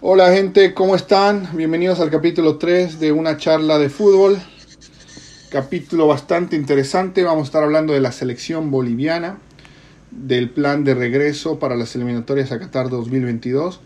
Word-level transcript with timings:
Hola 0.00 0.32
gente, 0.32 0.74
¿cómo 0.74 0.96
están? 0.96 1.56
Bienvenidos 1.56 2.00
al 2.00 2.10
capítulo 2.10 2.58
3 2.58 3.00
de 3.00 3.12
una 3.12 3.36
charla 3.36 3.78
de 3.78 3.88
fútbol. 3.88 4.38
Capítulo 5.50 6.06
bastante 6.06 6.56
interesante, 6.56 7.22
vamos 7.22 7.42
a 7.42 7.44
estar 7.46 7.62
hablando 7.62 7.92
de 7.92 8.00
la 8.00 8.12
selección 8.12 8.70
boliviana, 8.70 9.38
del 10.10 10.50
plan 10.50 10.84
de 10.84 10.94
regreso 10.94 11.58
para 11.58 11.76
las 11.76 11.94
eliminatorias 11.94 12.52
a 12.52 12.58
Qatar 12.58 12.90
2022 12.90 13.80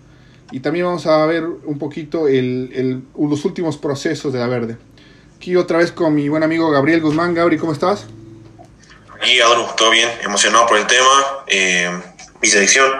y 0.51 0.61
también 0.61 0.87
vamos 0.87 1.07
a 1.07 1.25
ver 1.27 1.45
un 1.45 1.79
poquito 1.79 2.27
los 2.27 3.45
últimos 3.45 3.77
procesos 3.77 4.33
de 4.33 4.39
la 4.39 4.49
verde. 4.49 4.79
Aquí 5.37 5.55
otra 5.57 5.79
vez 5.79 5.93
con 5.93 6.15
mi 6.15 6.29
buen 6.29 6.43
amigo 6.43 6.71
Gabriel 6.71 7.01
Guzmán. 7.01 7.35
Gabri, 7.35 7.59
¿cómo 7.59 7.73
estás? 7.73 8.07
Y 9.25 9.41
Adru, 9.41 9.67
todo 9.77 9.91
bien, 9.91 10.09
emocionado 10.23 10.67
por 10.67 10.79
el 10.79 10.87
tema, 10.87 11.45
eh, 11.47 11.91
mi 12.41 12.49
selección. 12.49 12.91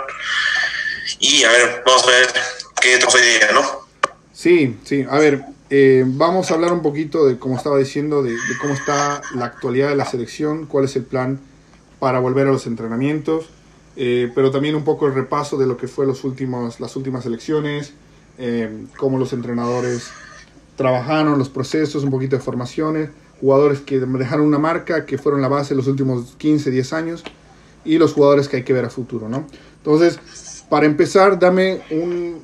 Y 1.21 1.43
a 1.43 1.51
ver, 1.51 1.83
vamos 1.87 2.05
a 2.05 2.11
ver 2.11 2.29
día, 2.81 3.53
¿no? 3.53 3.63
Sí, 4.33 4.77
sí, 4.85 5.05
a 5.09 5.19
ver, 5.19 5.45
eh, 5.71 6.05
vamos 6.07 6.51
a 6.51 6.55
hablar 6.55 6.73
un 6.73 6.83
poquito 6.83 7.27
de, 7.27 7.39
como 7.39 7.57
estaba 7.57 7.79
diciendo, 7.79 8.23
de, 8.23 8.37
cómo 8.61 8.75
está 8.75 9.21
la 9.35 9.47
actualidad 9.47 9.89
de 9.89 9.97
la 9.97 10.05
selección, 10.05 10.67
cuál 10.67 10.85
es 10.85 10.97
el 10.97 11.05
plan 11.05 11.41
para 11.99 12.21
volver 12.21 12.47
a 12.47 12.53
los 12.53 12.67
entrenamientos, 12.67 13.51
eh, 13.97 14.31
pero 14.35 14.51
también 14.51 14.77
un 14.77 14.85
poco 14.85 15.07
el 15.07 15.15
repaso 15.15 15.57
de 15.57 15.67
lo 15.67 15.77
que 15.77 15.89
fue 15.89 16.07
los 16.07 16.23
últimos, 16.25 16.79
las 16.79 16.95
últimas 16.95 17.27
elecciones, 17.27 17.95
eh, 18.39 18.87
cómo 18.97 19.19
los 19.19 19.33
entrenadores 19.33 20.11
trabajaron, 20.77 21.39
los 21.39 21.49
procesos, 21.49 22.05
un 22.05 22.11
poquito 22.11 22.37
de 22.37 22.43
formaciones, 22.43 23.11
jugadores 23.41 23.81
que 23.81 23.99
dejaron 23.99 24.47
una 24.47 24.59
marca, 24.59 25.05
que 25.05 25.19
fueron 25.19 25.43
la 25.43 25.49
base 25.49 25.75
los 25.75 25.89
últimos 25.89 26.37
15, 26.39 26.71
10 26.71 26.93
años, 26.93 27.25
y 27.85 27.99
los 27.99 28.13
jugadores 28.13 28.49
que 28.49 28.59
hay 28.59 28.63
que 28.63 28.73
ver 28.73 28.85
a 28.85 28.91
futuro, 28.91 29.29
¿no? 29.29 29.47
Entonces, 29.79 30.21
para 30.69 30.87
empezar, 30.87 31.39
dame 31.39 31.81
un, 31.91 32.43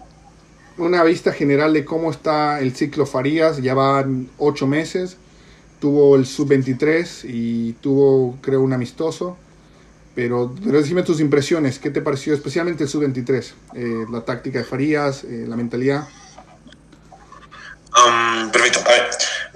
una 0.77 1.02
vista 1.05 1.33
general 1.33 1.73
de 1.73 1.84
cómo 1.84 2.10
está 2.10 2.60
el 2.60 2.74
ciclo 2.74 3.06
Farías, 3.06 3.62
ya 3.62 3.75
van 3.75 4.28
8 4.39 4.67
meses, 4.67 5.16
tuvo 5.81 6.16
el 6.16 6.27
sub-23 6.27 7.25
y 7.25 7.72
tuvo, 7.75 8.36
creo, 8.41 8.61
un 8.61 8.72
amistoso. 8.72 9.36
Pero, 10.14 10.55
pero 10.64 10.78
decime 10.78 11.03
tus 11.03 11.20
impresiones, 11.20 11.81
¿qué 11.81 11.91
te 11.91 12.00
pareció 12.00 12.34
especialmente 12.34 12.84
el 12.84 12.89
sub-23? 12.89 13.53
Eh, 13.75 14.06
la 14.11 14.20
táctica 14.20 14.61
de 14.61 14.64
Farías, 14.64 15.25
eh, 15.25 15.44
la 15.48 15.56
mentalidad. 15.56 16.08
Um, 17.97 18.50
perfecto. 18.50 18.81
A 18.86 18.91
ver, 18.91 19.11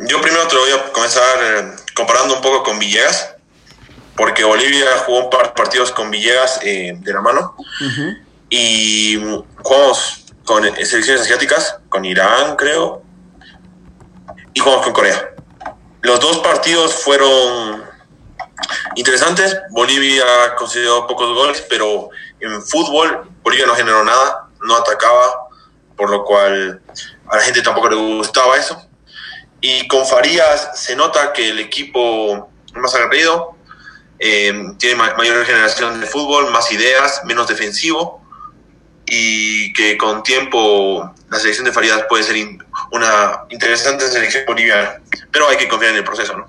yo 0.09 0.21
primero 0.21 0.47
te 0.49 0.55
lo 0.55 0.61
voy 0.63 0.71
a 0.73 0.93
comenzar 0.93 1.39
eh, 1.43 1.73
comparando 1.95 2.37
un 2.37 2.43
poco 2.43 2.63
con 2.65 2.79
Villegas, 2.79 3.35
porque 4.17 4.45
Bolivia 4.45 4.87
jugó 5.07 5.25
un 5.25 5.31
par 5.31 5.49
de 5.49 5.53
partidos 5.55 5.93
con 5.93 6.11
Villegas 6.11 6.61
eh, 6.63 6.97
de 6.99 7.13
la 7.13 7.21
mano 7.21 7.55
uh 7.59 7.85
-huh. 7.85 8.19
y 8.51 9.17
jugamos 9.63 10.25
con 10.49 10.65
selecciones 10.65 11.21
asiáticas, 11.21 11.77
con 11.91 12.07
Irán, 12.07 12.57
creo, 12.57 13.03
y 14.55 14.61
con 14.61 14.81
Corea. 14.95 15.35
Los 16.01 16.21
dos 16.21 16.39
partidos 16.39 16.95
fueron 16.95 17.85
interesantes. 18.95 19.59
Bolivia 19.73 20.25
concedió 20.57 21.07
pocos 21.07 21.35
goles, 21.35 21.63
pero 21.69 22.09
en 22.41 22.63
fútbol 22.63 23.31
Bolivia 23.43 23.67
no 23.67 23.75
generó 23.75 24.03
nada, 24.03 24.49
no 24.63 24.75
atacaba, 24.75 25.49
por 25.99 26.09
lo 26.09 26.25
cual 26.25 26.81
a 27.27 27.37
la 27.37 27.43
gente 27.43 27.61
tampoco 27.61 27.91
le 27.91 27.97
gustaba 27.97 28.57
eso. 28.57 28.89
Y 29.61 29.87
con 29.87 30.07
Farías 30.07 30.81
se 30.81 30.97
nota 30.97 31.35
que 31.35 31.51
el 31.51 31.59
equipo 31.59 32.49
más 32.73 32.95
aguerrido, 32.95 33.55
eh, 34.19 34.55
tiene 34.79 34.97
mayor 34.97 35.45
generación 35.45 36.01
de 36.01 36.07
fútbol, 36.07 36.51
más 36.51 36.73
ideas, 36.73 37.21
menos 37.27 37.49
defensivo 37.49 38.27
y 39.11 39.73
que 39.73 39.97
con 39.97 40.23
tiempo 40.23 41.13
la 41.31 41.39
selección 41.39 41.65
de 41.65 41.73
Farías 41.73 42.05
puede 42.09 42.23
ser 42.23 42.37
in 42.37 42.59
una 42.93 43.45
interesante 43.51 44.05
selección 44.07 44.45
boliviana, 44.47 45.01
pero 45.31 45.49
hay 45.49 45.57
que 45.57 45.69
confiar 45.69 45.93
en 45.93 45.99
el 45.99 46.05
proceso, 46.05 46.37
¿no? 46.37 46.47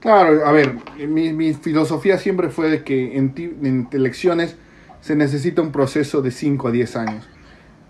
Claro, 0.00 0.46
a 0.46 0.52
ver, 0.52 0.74
mi, 1.08 1.32
mi 1.32 1.54
filosofía 1.54 2.18
siempre 2.18 2.50
fue 2.50 2.70
de 2.70 2.84
que 2.84 3.16
en, 3.16 3.34
en, 3.36 3.88
elecciones 3.92 4.56
se 5.00 5.16
necesita 5.16 5.60
un 5.60 5.72
proceso 5.72 6.22
de 6.22 6.30
5 6.30 6.68
a 6.68 6.70
10 6.70 6.96
años. 6.96 7.28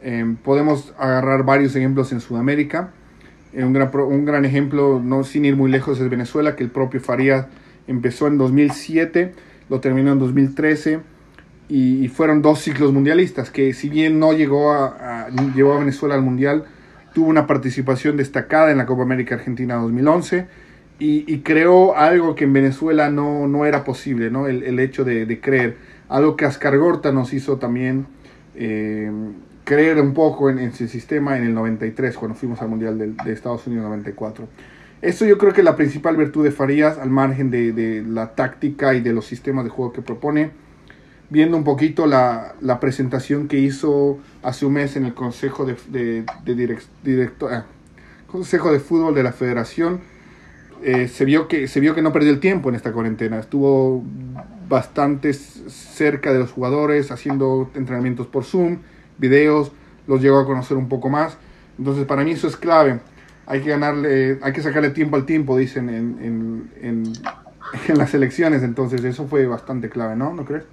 Eh, 0.02 0.36
podemos 0.42 0.94
agarrar 0.98 1.44
varios 1.44 1.76
ejemplos 1.76 2.12
en 2.12 2.20
Sudamérica. 2.20 2.92
Eh, 3.52 3.62
un, 3.62 3.72
gran, 3.74 3.90
un 3.94 4.24
gran 4.24 4.44
ejemplo, 4.44 5.00
no 5.04 5.22
sin 5.22 5.44
ir 5.44 5.56
muy 5.56 5.70
lejos, 5.70 6.00
es 6.00 6.08
Venezuela, 6.08 6.56
que 6.56 6.64
el 6.64 6.70
propio 6.70 7.00
Farías 7.00 7.46
empezó 7.86 8.26
en 8.26 8.38
2007, 8.38 9.34
lo 9.68 9.80
terminó 9.80 10.12
en 10.12 10.18
2013 10.18 11.00
y, 11.68 12.04
y, 12.04 12.08
fueron 12.08 12.40
dos 12.40 12.60
ciclos 12.60 12.92
mundialistas, 12.92 13.50
que 13.50 13.74
si 13.74 13.88
bien 13.88 14.18
no 14.18 14.32
llegó 14.32 14.72
a, 14.72 15.28
llevó 15.54 15.74
a 15.74 15.78
Venezuela 15.78 16.14
al 16.14 16.22
Mundial, 16.22 16.64
tuvo 17.12 17.28
una 17.28 17.46
participación 17.46 18.16
destacada 18.16 18.70
en 18.70 18.78
la 18.78 18.86
Copa 18.86 19.02
América 19.02 19.34
Argentina 19.34 19.76
2011 19.76 20.46
y, 20.98 21.32
y 21.32 21.40
creó 21.40 21.96
algo 21.96 22.34
que 22.34 22.44
en 22.44 22.52
Venezuela 22.52 23.10
no, 23.10 23.46
no 23.46 23.66
era 23.66 23.84
posible, 23.84 24.30
¿no? 24.30 24.46
El, 24.46 24.62
el 24.62 24.80
hecho 24.80 25.04
de, 25.04 25.40
creer, 25.40 25.76
algo 26.08 26.36
que 26.36 26.44
Ascargorta 26.44 27.12
nos 27.12 27.32
hizo 27.34 27.58
también 27.58 28.06
eh, 28.54 29.10
creer 29.64 30.00
un 30.00 30.14
poco 30.14 30.48
en, 30.48 30.72
su 30.72 30.88
sistema 30.88 31.36
en 31.36 31.44
el 31.44 31.54
93, 31.54 32.16
cuando 32.16 32.34
fuimos 32.34 32.62
al 32.62 32.68
Mundial 32.68 32.98
de, 32.98 33.32
Estados 33.32 33.66
Unidos 33.66 33.84
94. 33.84 34.48
Eso 35.02 35.26
yo 35.26 35.38
creo 35.38 35.52
que 35.52 35.60
es 35.60 35.64
la 35.64 35.76
principal 35.76 36.16
virtud 36.16 36.44
de 36.44 36.50
Farías, 36.50 36.98
al 36.98 37.10
margen 37.10 37.50
de 37.50 38.04
la 38.08 38.34
táctica 38.34 38.94
y 38.94 39.00
de 39.00 39.12
los 39.12 39.26
sistemas 39.26 39.64
de 39.64 39.70
juego 39.70 39.92
que 39.92 40.02
propone 40.02 40.50
viendo 41.30 41.56
un 41.56 41.64
poquito 41.64 42.06
la, 42.06 42.54
la, 42.60 42.80
presentación 42.80 43.48
que 43.48 43.58
hizo 43.58 44.18
hace 44.42 44.64
un 44.66 44.74
mes 44.74 44.96
en 44.96 45.04
el 45.04 45.14
Consejo 45.14 45.64
de, 45.64 45.76
de, 45.88 46.24
de 46.44 46.54
direct, 46.54 46.86
director, 47.02 47.52
eh, 47.52 47.62
Consejo 48.26 48.72
de 48.72 48.80
Fútbol 48.80 49.14
de 49.14 49.22
la 49.22 49.32
Federación, 49.32 50.00
eh, 50.82 51.08
se, 51.08 51.24
vio 51.24 51.48
que, 51.48 51.66
se 51.66 51.80
vio 51.80 51.94
que 51.94 52.02
no 52.02 52.12
perdió 52.12 52.30
el 52.30 52.40
tiempo 52.40 52.68
en 52.68 52.74
esta 52.74 52.92
cuarentena. 52.92 53.38
Estuvo 53.38 54.02
bastante 54.68 55.32
cerca 55.32 56.32
de 56.32 56.38
los 56.38 56.52
jugadores, 56.52 57.10
haciendo 57.10 57.70
entrenamientos 57.74 58.26
por 58.26 58.44
Zoom, 58.44 58.78
videos, 59.18 59.72
los 60.06 60.22
llegó 60.22 60.38
a 60.38 60.46
conocer 60.46 60.76
un 60.76 60.88
poco 60.88 61.08
más. 61.08 61.36
Entonces, 61.78 62.04
para 62.06 62.24
mí 62.24 62.32
eso 62.32 62.46
es 62.48 62.56
clave. 62.56 63.00
Hay 63.46 63.62
que 63.62 63.70
ganarle, 63.70 64.38
hay 64.42 64.52
que 64.52 64.62
sacarle 64.62 64.90
tiempo 64.90 65.16
al 65.16 65.24
tiempo, 65.24 65.56
dicen 65.56 65.88
en, 65.88 66.18
en, 66.22 66.70
en, 66.82 67.12
en 67.88 67.98
las 67.98 68.14
elecciones. 68.14 68.62
Entonces, 68.62 69.02
eso 69.04 69.26
fue 69.26 69.46
bastante 69.46 69.88
clave, 69.88 70.16
¿no? 70.16 70.32
¿No 70.32 70.44
crees? 70.44 70.64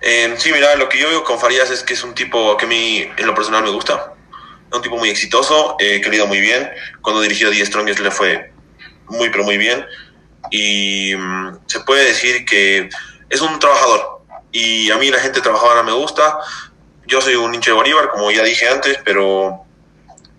Eh, 0.00 0.34
sí, 0.38 0.52
mira, 0.52 0.74
lo 0.76 0.88
que 0.88 0.98
yo 0.98 1.08
veo 1.08 1.24
con 1.24 1.38
Farías 1.38 1.70
es 1.70 1.82
que 1.82 1.94
es 1.94 2.04
un 2.04 2.14
tipo 2.14 2.56
que 2.56 2.66
a 2.66 2.68
mí 2.68 3.08
en 3.16 3.26
lo 3.26 3.34
personal 3.34 3.62
me 3.62 3.70
gusta. 3.70 4.14
Es 4.70 4.76
un 4.76 4.82
tipo 4.82 4.96
muy 4.96 5.08
exitoso, 5.08 5.76
eh, 5.78 6.00
que 6.00 6.08
ha 6.08 6.14
ido 6.14 6.26
muy 6.26 6.40
bien. 6.40 6.70
Cuando 7.00 7.22
dirigió 7.22 7.48
a 7.48 7.50
Die 7.50 7.64
Strongest 7.64 8.00
le 8.00 8.10
fue 8.10 8.52
muy, 9.08 9.30
pero 9.30 9.44
muy 9.44 9.56
bien. 9.56 9.84
Y 10.50 11.14
um, 11.14 11.58
se 11.66 11.80
puede 11.80 12.04
decir 12.04 12.44
que 12.44 12.88
es 13.30 13.40
un 13.40 13.58
trabajador. 13.58 14.22
Y 14.52 14.90
a 14.90 14.98
mí 14.98 15.10
la 15.10 15.18
gente 15.18 15.40
trabajadora 15.40 15.82
me 15.82 15.92
gusta. 15.92 16.38
Yo 17.06 17.20
soy 17.20 17.34
un 17.34 17.54
hincha 17.54 17.70
de 17.70 17.76
Bolívar, 17.76 18.08
como 18.10 18.30
ya 18.30 18.42
dije 18.42 18.68
antes, 18.68 18.98
pero 19.04 19.64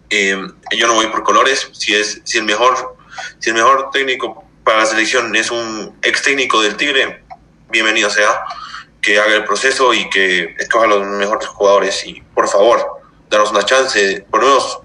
eh, 0.10 0.38
yo 0.78 0.88
no 0.88 0.94
voy 0.94 1.08
por 1.08 1.24
colores. 1.24 1.70
Si, 1.74 1.96
es, 1.96 2.22
si, 2.24 2.38
el 2.38 2.46
mejor, 2.46 2.98
si 3.40 3.50
el 3.50 3.56
mejor 3.56 3.90
técnico 3.92 4.44
para 4.64 4.80
la 4.80 4.86
selección 4.86 5.36
es 5.36 5.52
un 5.52 5.98
ex 6.02 6.24
técnico 6.24 6.62
del 6.62 6.76
Tigre, 6.76 7.24
bienvenido 7.70 8.10
sea 8.10 8.44
que 9.06 9.20
haga 9.20 9.36
el 9.36 9.44
proceso 9.44 9.94
y 9.94 10.10
que 10.10 10.56
escoja 10.58 10.88
los 10.88 11.06
mejores 11.06 11.48
jugadores 11.48 12.08
y 12.08 12.24
por 12.34 12.48
favor, 12.48 12.80
danos 13.30 13.52
una 13.52 13.62
chance, 13.62 14.26
ponernos, 14.32 14.82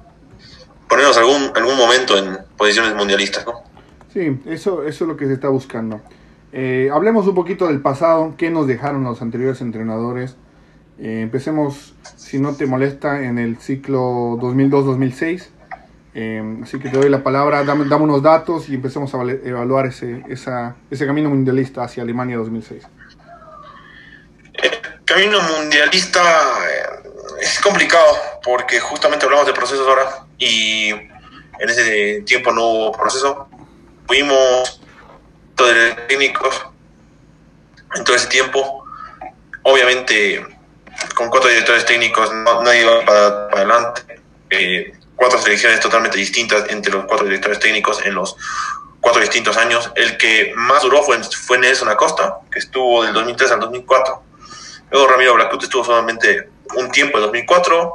ponernos 0.89 1.17
algún, 1.17 1.51
algún 1.55 1.77
momento 1.77 2.19
en 2.19 2.39
posiciones 2.59 2.95
mundialistas, 2.95 3.47
¿no? 3.47 3.63
Sí, 4.13 4.39
eso, 4.47 4.85
eso 4.85 5.05
es 5.05 5.09
lo 5.09 5.17
que 5.17 5.27
se 5.27 5.33
está 5.33 5.49
buscando. 5.49 6.03
Eh, 6.53 6.91
hablemos 6.93 7.27
un 7.27 7.35
poquito 7.35 7.67
del 7.69 7.81
pasado, 7.81 8.35
qué 8.37 8.51
nos 8.51 8.67
dejaron 8.67 9.05
los 9.05 9.23
anteriores 9.23 9.63
entrenadores. 9.63 10.37
Eh, 10.99 11.23
empecemos, 11.23 11.95
si 12.17 12.39
no 12.39 12.55
te 12.55 12.67
molesta, 12.67 13.23
en 13.23 13.39
el 13.39 13.57
ciclo 13.57 14.37
2002-2006. 14.39 15.47
Eh, 16.13 16.59
así 16.63 16.79
que 16.79 16.91
te 16.91 16.99
doy 16.99 17.09
la 17.09 17.23
palabra, 17.23 17.65
dame, 17.65 17.85
dame, 17.87 18.05
unos 18.05 18.21
datos 18.21 18.69
y 18.69 18.75
empecemos 18.75 19.15
a 19.15 19.23
evaluar 19.23 19.87
ese, 19.87 20.25
esa, 20.29 20.77
ese 20.91 21.07
camino 21.07 21.31
mundialista 21.31 21.85
hacia 21.85 22.03
Alemania 22.03 22.37
2006 22.37 22.87
camino 25.11 25.41
mundialista 25.41 26.23
eh, 26.69 27.11
es 27.41 27.59
complicado 27.59 28.17
porque 28.45 28.79
justamente 28.79 29.27
hablamos 29.27 29.45
de 29.45 29.53
procesos 29.53 29.87
ahora 29.89 30.25
y 30.39 30.91
en 30.91 31.69
ese 31.69 32.23
tiempo 32.23 32.53
no 32.53 32.65
hubo 32.65 32.93
proceso. 32.93 33.49
Fuimos 34.07 34.81
técnicos 36.07 36.65
en 37.97 38.05
todo 38.05 38.15
ese 38.15 38.29
tiempo. 38.29 38.85
Obviamente, 39.65 40.47
con 41.17 41.29
cuatro 41.29 41.51
directores 41.51 41.85
técnicos 41.85 42.33
no, 42.33 42.63
nadie 42.63 42.83
iba 42.83 43.05
para, 43.05 43.49
para 43.49 43.63
adelante. 43.63 44.23
Eh, 44.49 44.93
cuatro 45.17 45.41
selecciones 45.41 45.81
totalmente 45.81 46.19
distintas 46.19 46.71
entre 46.71 46.93
los 46.93 47.05
cuatro 47.07 47.27
directores 47.27 47.59
técnicos 47.59 48.01
en 48.07 48.15
los 48.15 48.37
cuatro 49.01 49.21
distintos 49.21 49.57
años. 49.57 49.91
El 49.97 50.17
que 50.17 50.53
más 50.55 50.83
duró 50.83 51.03
fue, 51.03 51.21
fue 51.25 51.59
Nelson 51.59 51.89
Acosta, 51.89 52.39
que 52.51 52.61
estuvo 52.61 53.03
del 53.03 53.13
2003 53.13 53.51
al 53.51 53.61
2004 53.61 54.30
Luego 54.91 55.09
Ramiro 55.09 55.35
Blacute 55.35 55.65
estuvo 55.65 55.85
solamente 55.85 56.49
un 56.77 56.91
tiempo 56.91 57.19
en 57.19 57.25
2004 57.25 57.95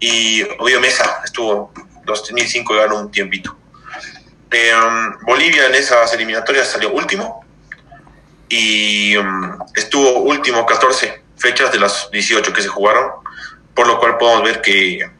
y 0.00 0.42
Ovidio 0.58 0.80
Mesa 0.80 1.20
estuvo 1.24 1.72
2005 2.04 2.74
y 2.74 2.78
ganó 2.78 3.00
un 3.00 3.10
tiempito. 3.10 3.56
Um, 4.50 5.26
Bolivia 5.26 5.66
en 5.66 5.74
esas 5.74 6.12
eliminatorias 6.14 6.68
salió 6.68 6.90
último 6.92 7.44
y 8.48 9.16
um, 9.16 9.58
estuvo 9.74 10.20
último 10.20 10.64
14 10.64 11.22
fechas 11.36 11.70
de 11.70 11.78
las 11.78 12.10
18 12.10 12.52
que 12.52 12.62
se 12.62 12.68
jugaron, 12.68 13.10
por 13.74 13.86
lo 13.86 13.98
cual 13.98 14.16
podemos 14.16 14.42
ver 14.42 14.62
que 14.62 15.10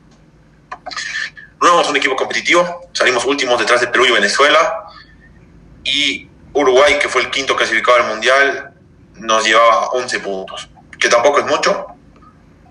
no 1.60 1.66
éramos 1.66 1.90
un 1.90 1.96
equipo 1.96 2.16
competitivo, 2.16 2.88
salimos 2.92 3.24
últimos 3.24 3.58
detrás 3.58 3.80
de 3.80 3.88
Perú 3.88 4.06
y 4.06 4.12
Venezuela. 4.12 4.84
Y 5.84 6.28
Uruguay, 6.52 6.98
que 7.00 7.08
fue 7.08 7.22
el 7.22 7.30
quinto 7.30 7.56
clasificado 7.56 7.98
del 7.98 8.06
Mundial, 8.08 8.72
nos 9.14 9.44
llevaba 9.44 9.88
11 9.88 10.20
puntos, 10.20 10.68
que 10.98 11.08
tampoco 11.08 11.40
es 11.40 11.46
mucho, 11.46 11.86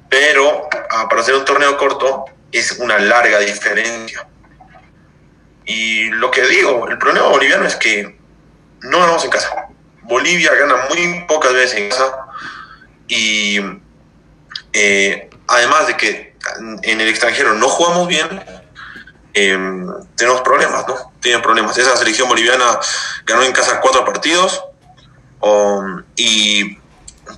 pero 0.10 0.70
ah, 0.92 1.08
para 1.10 1.22
hacer 1.22 1.36
un 1.36 1.46
torneo 1.46 1.78
corto 1.78 2.26
es 2.52 2.74
una 2.80 3.00
larga 3.00 3.40
diferencia. 3.40 4.28
Y 5.66 6.10
lo 6.12 6.32
que 6.32 6.44
digo, 6.48 6.88
el 6.88 6.98
problema 6.98 7.28
boliviano 7.28 7.66
es 7.66 7.76
que 7.76 8.18
no 8.82 9.00
ganamos 9.00 9.24
en 9.26 9.32
casa. 9.32 9.68
Bolivia 10.04 10.54
gana 10.56 10.88
muy 10.90 11.26
pocas 11.28 11.54
veces 11.54 11.78
en 11.78 11.90
casa 11.90 12.28
y 13.08 13.60
eh, 14.72 15.30
además 15.48 15.88
de 15.88 15.98
que 15.98 16.36
en 16.84 17.02
el 17.02 17.10
extranjero 17.10 17.54
no 17.54 17.68
jugamos 17.68 18.08
bien, 18.08 18.42
em, 19.34 19.88
tenemos 20.16 20.42
problemas, 20.42 20.88
¿no? 20.88 21.12
Tienen 21.20 21.42
problemas. 21.42 21.78
Esa 21.78 21.98
selección 21.98 22.30
boliviana 22.30 22.80
ganó 23.26 23.44
en 23.44 23.52
casa 23.52 23.82
cuatro 23.82 24.06
partidos 24.06 24.64
um, 25.42 26.04
y 26.16 26.78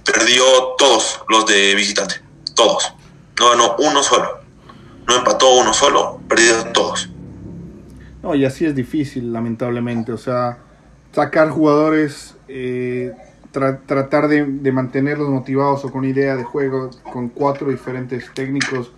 perdió 0.05 0.43
todos 0.77 1.21
los 1.29 1.45
de 1.45 1.75
visitante, 1.75 2.15
todos. 2.55 2.93
No 3.39 3.49
ganó 3.51 3.75
uno 3.79 4.03
solo. 4.03 4.39
No 5.07 5.15
empató 5.17 5.55
uno 5.55 5.73
solo, 5.73 6.21
perdió 6.27 6.65
todos. 6.73 7.09
No, 8.21 8.35
y 8.35 8.45
así 8.45 8.65
es 8.65 8.75
difícil, 8.75 9.31
lamentablemente. 9.31 10.11
O 10.11 10.17
sea, 10.17 10.59
sacar 11.13 11.49
jugadores, 11.49 12.35
eh, 12.47 13.13
tratar 13.51 14.27
de, 14.27 14.71
mantenerlos 14.71 15.29
motivados 15.29 15.83
o 15.85 15.91
con 15.91 16.05
idea 16.05 16.35
de 16.35 16.43
juego 16.43 16.91
con 17.11 17.29
cuatro 17.29 17.69
diferentes 17.69 18.31
técnicos 18.33 18.91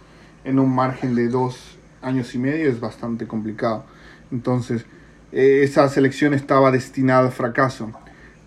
en 0.44 0.60
un 0.60 0.74
margen 0.74 1.16
de 1.16 1.30
dos 1.30 1.78
años 2.02 2.34
y 2.36 2.40
medio 2.40 2.70
es 2.70 2.80
bastante 2.80 3.28
complicado. 3.28 3.86
Entonces, 4.32 4.86
eh, 5.32 5.62
esa 5.64 5.88
selección 5.88 6.34
estaba 6.34 6.72
destinada 6.72 7.28
al 7.28 7.32
fracaso. 7.32 7.92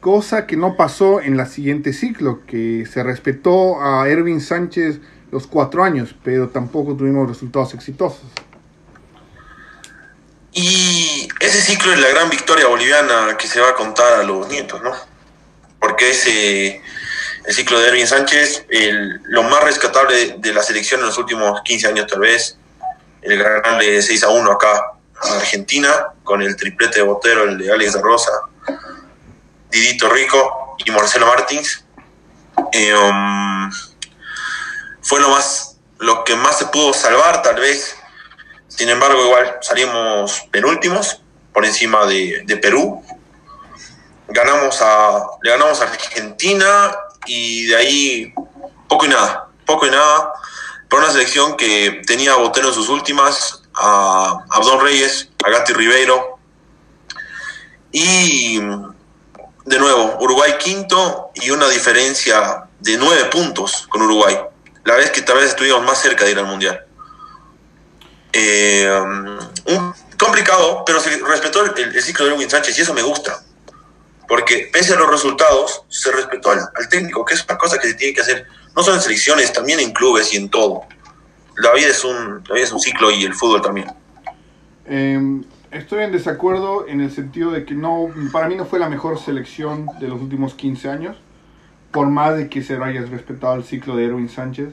Cosa 0.04 0.46
que 0.46 0.58
no 0.58 0.76
pasó 0.76 1.22
en 1.22 1.38
la 1.38 1.46
siguiente 1.46 1.94
ciclo, 1.94 2.44
que 2.46 2.84
se 2.84 3.02
respetó 3.02 3.82
a 3.82 4.06
Ervin 4.06 4.42
Sánchez 4.42 4.98
los 5.30 5.46
cuatro 5.46 5.82
años, 5.82 6.14
pero 6.22 6.50
tampoco 6.50 6.94
tuvimos 6.94 7.26
resultados 7.26 7.72
exitosos. 7.72 8.26
Y 10.52 11.26
ese 11.40 11.62
ciclo 11.62 11.94
es 11.94 12.00
la 12.00 12.08
gran 12.10 12.28
victoria 12.28 12.66
boliviana 12.66 13.34
que 13.38 13.48
se 13.48 13.62
va 13.62 13.70
a 13.70 13.74
contar 13.74 14.20
a 14.20 14.22
los 14.24 14.46
nietos, 14.50 14.82
¿no? 14.82 14.92
Porque 15.80 16.10
ese 16.10 16.82
el 17.46 17.54
ciclo 17.54 17.80
de 17.80 17.88
Erwin 17.88 18.06
Sánchez, 18.06 18.66
el, 18.68 19.22
lo 19.22 19.42
más 19.44 19.64
rescatable 19.64 20.36
de 20.36 20.52
la 20.52 20.62
selección 20.62 21.00
en 21.00 21.06
los 21.06 21.16
últimos 21.16 21.62
15 21.62 21.88
años 21.88 22.08
tal 22.08 22.20
vez, 22.20 22.58
el 23.22 23.42
ganarle 23.42 24.02
6 24.02 24.22
a 24.24 24.28
1 24.28 24.52
acá 24.52 24.68
a 25.22 25.36
Argentina, 25.38 26.08
con 26.24 26.42
el 26.42 26.56
triplete 26.56 26.96
de 26.96 27.06
Botero, 27.06 27.44
el 27.44 27.56
de 27.56 27.72
Alex 27.72 27.94
de 27.94 28.02
Rosa, 28.02 28.32
Didito 29.74 30.08
Rico 30.08 30.76
y 30.84 30.90
Marcelo 30.90 31.26
Martins. 31.26 31.84
Eh, 32.72 32.94
um, 32.94 33.70
fue 35.02 35.20
lo 35.20 35.28
más 35.28 35.76
lo 35.98 36.24
que 36.24 36.36
más 36.36 36.58
se 36.58 36.66
pudo 36.66 36.92
salvar 36.92 37.42
tal 37.42 37.56
vez 37.56 37.96
sin 38.76 38.88
embargo, 38.88 39.24
igual 39.24 39.58
salimos 39.60 40.48
penúltimos 40.50 41.20
por 41.52 41.64
encima 41.64 42.06
de, 42.06 42.58
Perú. 42.60 43.04
Ganamos 44.26 44.80
a, 44.82 45.24
le 45.42 45.50
ganamos 45.50 45.80
a 45.80 45.84
Argentina 45.84 46.92
y 47.24 47.66
de 47.66 47.76
ahí 47.76 48.34
poco 48.88 49.06
y 49.06 49.10
nada, 49.10 49.48
poco 49.64 49.86
y 49.86 49.90
nada. 49.90 50.32
Por 50.88 51.00
una 51.00 51.12
selección 51.12 51.56
que 51.56 52.02
tenía 52.04 52.32
a 52.32 52.36
Botero 52.36 52.68
en 52.68 52.74
sus 52.74 52.88
últimas, 52.88 53.62
a 53.74 54.44
Abdón 54.50 54.80
Reyes, 54.80 55.28
a 55.44 55.50
Gatti 55.50 55.72
Ribeiro. 55.72 56.38
Y 57.92 58.60
de 59.64 59.78
nuevo, 59.78 60.18
Uruguay 60.20 60.54
quinto 60.58 61.30
y 61.34 61.50
una 61.50 61.68
diferencia 61.68 62.64
de 62.80 62.98
nueve 62.98 63.24
puntos 63.26 63.86
con 63.88 64.02
Uruguay. 64.02 64.38
La 64.84 64.96
vez 64.96 65.10
que 65.10 65.22
tal 65.22 65.36
vez 65.36 65.46
estuvimos 65.46 65.82
más 65.82 66.00
cerca 66.00 66.24
de 66.24 66.32
ir 66.32 66.38
al 66.38 66.46
Mundial. 66.46 66.84
Eh, 68.32 68.90
un, 69.66 69.94
complicado, 70.18 70.82
pero 70.84 71.00
se 71.00 71.16
respetó 71.18 71.64
el, 71.64 72.02
ciclo 72.02 72.26
de 72.26 72.32
Erwin 72.32 72.50
Sánchez 72.50 72.78
y 72.78 72.82
eso 72.82 72.92
me 72.92 73.02
gusta. 73.02 73.42
Porque 74.28 74.70
pese 74.72 74.94
a 74.94 74.96
los 74.96 75.10
resultados, 75.10 75.84
se 75.88 76.10
respetó 76.10 76.50
al, 76.50 76.88
técnico, 76.90 77.24
que 77.24 77.34
es 77.34 77.44
una 77.44 77.56
cosa 77.56 77.78
que 77.78 77.88
se 77.88 77.94
tiene 77.94 78.14
que 78.14 78.20
hacer, 78.20 78.46
no 78.74 78.82
solo 78.82 78.96
en 78.96 79.02
selecciones, 79.02 79.52
también 79.52 79.80
en 79.80 79.92
clubes 79.92 80.32
y 80.34 80.36
en 80.36 80.48
todo. 80.48 80.82
La 81.56 81.72
vida 81.72 81.88
es 81.88 82.04
un, 82.04 82.42
es 82.54 82.72
un 82.72 82.80
ciclo 82.80 83.10
y 83.10 83.24
el 83.24 83.34
fútbol 83.34 83.62
también. 83.62 83.92
Em, 84.86 85.44
estoy 85.74 86.04
en 86.04 86.12
desacuerdo 86.12 86.86
en 86.86 87.00
el 87.00 87.10
sentido 87.10 87.50
de 87.50 87.64
que 87.64 87.74
no, 87.74 88.06
para 88.32 88.48
mí 88.48 88.54
no 88.54 88.64
fue 88.64 88.78
la 88.78 88.88
mejor 88.88 89.18
selección 89.18 89.86
de 90.00 90.08
los 90.08 90.20
últimos 90.20 90.54
15 90.54 90.88
años, 90.88 91.16
por 91.90 92.08
más 92.08 92.36
de 92.36 92.48
que 92.48 92.62
se 92.62 92.76
haya 92.76 93.02
respetado 93.02 93.56
el 93.56 93.64
ciclo 93.64 93.96
de 93.96 94.06
Erwin 94.06 94.28
Sánchez. 94.28 94.72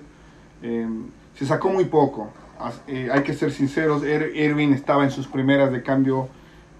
Em, 0.62 1.06
se 1.36 1.46
sacó 1.46 1.70
muy 1.70 1.86
poco. 1.86 2.32
Eh, 2.88 3.10
hay 3.12 3.24
que 3.24 3.34
ser 3.34 3.52
sinceros, 3.52 4.04
er-, 4.04 4.32
Erwin 4.36 4.74
estaba 4.74 5.04
en 5.04 5.10
sus 5.10 5.28
primeras 5.28 5.72
de 5.72 5.82
cambio 5.82 6.30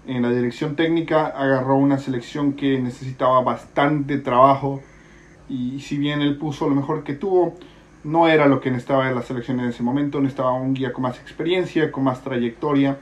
en 0.06 0.22
la 0.22 0.30
dirección 0.30 0.76
técnica, 0.76 1.26
agarró 1.26 1.76
una 1.76 1.98
selección 1.98 2.52
que 2.52 2.78
necesitaba 2.78 3.40
bastante 3.42 4.18
trabajo 4.18 4.80
y 5.48 5.80
si 5.80 5.98
bien 5.98 6.22
él 6.22 6.38
puso 6.38 6.68
lo 6.68 6.74
mejor 6.74 7.02
que 7.02 7.14
tuvo, 7.14 7.56
no 8.04 8.28
era 8.28 8.46
lo 8.46 8.60
que 8.60 8.70
necesitaba 8.70 9.10
la 9.10 9.22
selección 9.22 9.60
en 9.60 9.68
ese 9.68 9.82
momento, 9.82 10.20
necesitaba 10.20 10.52
un 10.52 10.74
guía 10.74 10.92
con 10.92 11.02
más 11.02 11.18
experiencia, 11.18 11.90
con 11.90 12.04
más 12.04 12.22
trayectoria 12.22 12.98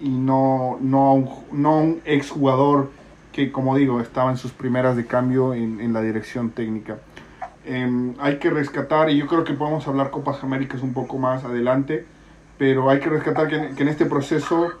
y 0.00 0.08
no, 0.08 0.78
no, 0.80 1.14
un, 1.14 1.30
no 1.52 1.78
un 1.78 2.00
exjugador 2.04 2.90
que, 3.32 3.50
como 3.50 3.76
digo, 3.76 4.00
estaba 4.00 4.30
en 4.30 4.36
sus 4.36 4.52
primeras 4.52 4.96
de 4.96 5.06
cambio 5.06 5.54
en, 5.54 5.80
en 5.80 5.92
la 5.92 6.00
dirección 6.00 6.50
técnica. 6.50 6.98
Em, 7.66 8.14
hay 8.18 8.38
que 8.38 8.50
rescatar, 8.50 9.10
y 9.10 9.16
yo 9.16 9.26
creo 9.26 9.42
que 9.44 9.54
podemos 9.54 9.88
hablar 9.88 10.10
Copas 10.10 10.42
Américas 10.44 10.82
un 10.82 10.92
poco 10.92 11.18
más 11.18 11.44
adelante, 11.44 12.04
pero 12.58 12.90
hay 12.90 13.00
que 13.00 13.08
rescatar 13.08 13.48
que, 13.48 13.82
en 13.82 13.88
este 13.88 14.04
proceso 14.04 14.72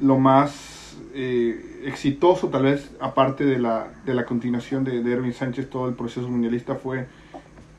lo 0.00 0.18
más 0.18 0.96
eh, 1.14 1.82
exitoso, 1.84 2.48
tal 2.48 2.64
vez, 2.64 2.90
aparte 3.00 3.44
de 3.44 3.58
la, 3.58 3.88
de 4.04 4.14
la 4.14 4.24
continuación 4.24 4.82
de, 4.82 5.02
de, 5.02 5.12
Erwin 5.12 5.32
Sánchez, 5.32 5.70
todo 5.70 5.88
el 5.88 5.94
proceso 5.94 6.28
mundialista, 6.28 6.74
fue 6.74 7.06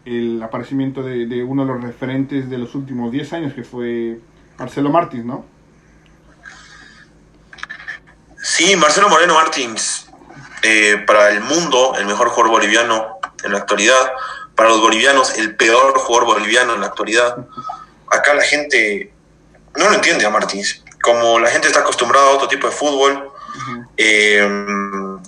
el 0.06 0.42
aparecimiento 0.42 1.04
de, 1.04 1.26
de 1.26 1.44
uno 1.44 1.66
de 1.66 1.74
los 1.74 1.84
referentes 1.84 2.50
de 2.50 2.58
los 2.58 2.76
últimos 2.76 3.12
10 3.12 3.34
años, 3.34 3.54
que 3.54 3.64
fue 3.64 4.20
Marcelo 4.58 4.90
Martins, 4.90 5.26
¿no? 5.26 5.44
Sí, 8.56 8.74
Marcelo 8.78 9.10
Moreno 9.10 9.34
Martins, 9.34 10.08
eh, 10.62 11.04
para 11.06 11.32
el 11.32 11.42
mundo, 11.42 11.94
el 12.00 12.06
mejor 12.06 12.30
jugador 12.30 12.52
boliviano 12.52 13.20
en 13.44 13.52
la 13.52 13.58
actualidad 13.58 14.14
para 14.56 14.70
los 14.70 14.80
bolivianos 14.80 15.38
el 15.38 15.58
peor 15.58 16.00
jugador 16.00 16.26
boliviano 16.26 16.74
en 16.74 16.80
la 16.80 16.88
actualidad. 16.88 17.36
Acá 18.10 18.34
la 18.34 18.44
gente 18.44 19.14
no 19.76 19.90
lo 19.90 19.96
entiende 19.96 20.26
a 20.26 20.30
Martins. 20.30 20.82
Como 21.02 21.38
la 21.38 21.50
gente 21.50 21.68
está 21.68 21.82
acostumbrada 21.82 22.28
a 22.28 22.30
otro 22.30 22.48
tipo 22.48 22.68
de 22.68 22.74
fútbol, 22.74 23.30
eh, 23.98 24.48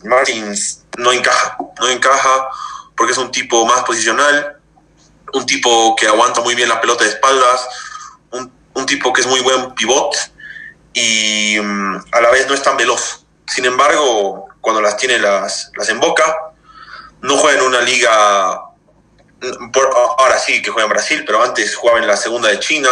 Martins 0.05 0.86
no 0.98 1.12
encaja, 1.12 1.57
no 1.81 1.89
encaja 1.89 2.48
porque 2.96 3.12
es 3.12 3.17
un 3.17 3.29
tipo 3.29 3.65
más 3.65 3.84
posicional, 3.84 4.55
un 5.34 5.46
tipo 5.46 5.98
que 5.98 6.07
aguanta 6.07 6.39
muy 6.39 6.55
bien 6.55 6.69
la 6.69 6.79
pelota 6.79 7.03
de 7.03 7.10
espaldas, 7.10 7.67
un, 8.31 8.86
tipo 8.86 9.12
que 9.12 9.19
es 9.19 9.27
muy 9.27 9.41
buen 9.41 9.75
pivot 9.75 10.15
y 11.00 11.60
mm, 11.60 11.96
a 12.12 12.22
la 12.22 12.32
vez 12.32 12.48
no 12.48 12.56
es 12.56 12.63
tan 12.63 12.75
veloz. 12.75 13.24
Sin 13.46 13.66
embargo, 13.66 14.48
cuando 14.62 14.82
las 14.82 14.98
tiene 14.98 15.20
las, 15.20 15.72
las 15.77 15.96
boca 16.00 16.54
no 17.22 17.38
juega 17.38 17.60
en 17.60 17.66
una 17.66 17.82
liga 17.82 18.63
ahora 20.18 20.39
sí 20.39 20.62
que 20.63 20.72
juega 20.72 20.86
en 20.86 20.94
Brasil, 20.94 21.24
pero 21.25 21.44
antes 21.44 21.75
jugaba 21.75 22.00
en 22.00 22.08
la 22.08 22.18
segunda 22.18 22.50
de 22.50 22.60
China, 22.60 22.89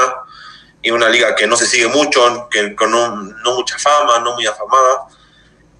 y 0.83 0.91
una 0.91 1.09
liga 1.09 1.35
que 1.35 1.47
no 1.47 1.57
se 1.57 1.65
sigue 1.65 1.87
mucho, 1.87 2.47
que 2.51 2.75
con 2.75 2.91
no, 2.91 3.07
mucha 3.55 3.79
fama, 3.79 4.19
no 4.19 4.35
muy 4.35 4.45
afamada. 4.45 5.07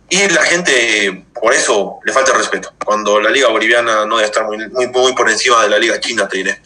Y 0.10 0.28
la 0.30 0.44
gente, 0.44 1.26
por 1.40 1.54
eso, 1.54 2.00
le 2.04 2.12
falta 2.12 2.34
respeto. 2.34 2.74
Cuando 2.84 3.20
la 3.20 3.30
liga 3.30 3.50
boliviana 3.50 4.06
no 4.08 4.18
debe 4.18 4.28
estar 4.28 4.46
muy, 4.46 4.58
muy, 4.70 4.88
muy 4.88 5.14
por 5.14 5.30
encima 5.30 5.62
de 5.62 5.70
la 5.70 5.78
liga 5.78 6.00
china, 6.00 6.28
te 6.28 6.38
diré. 6.38 6.60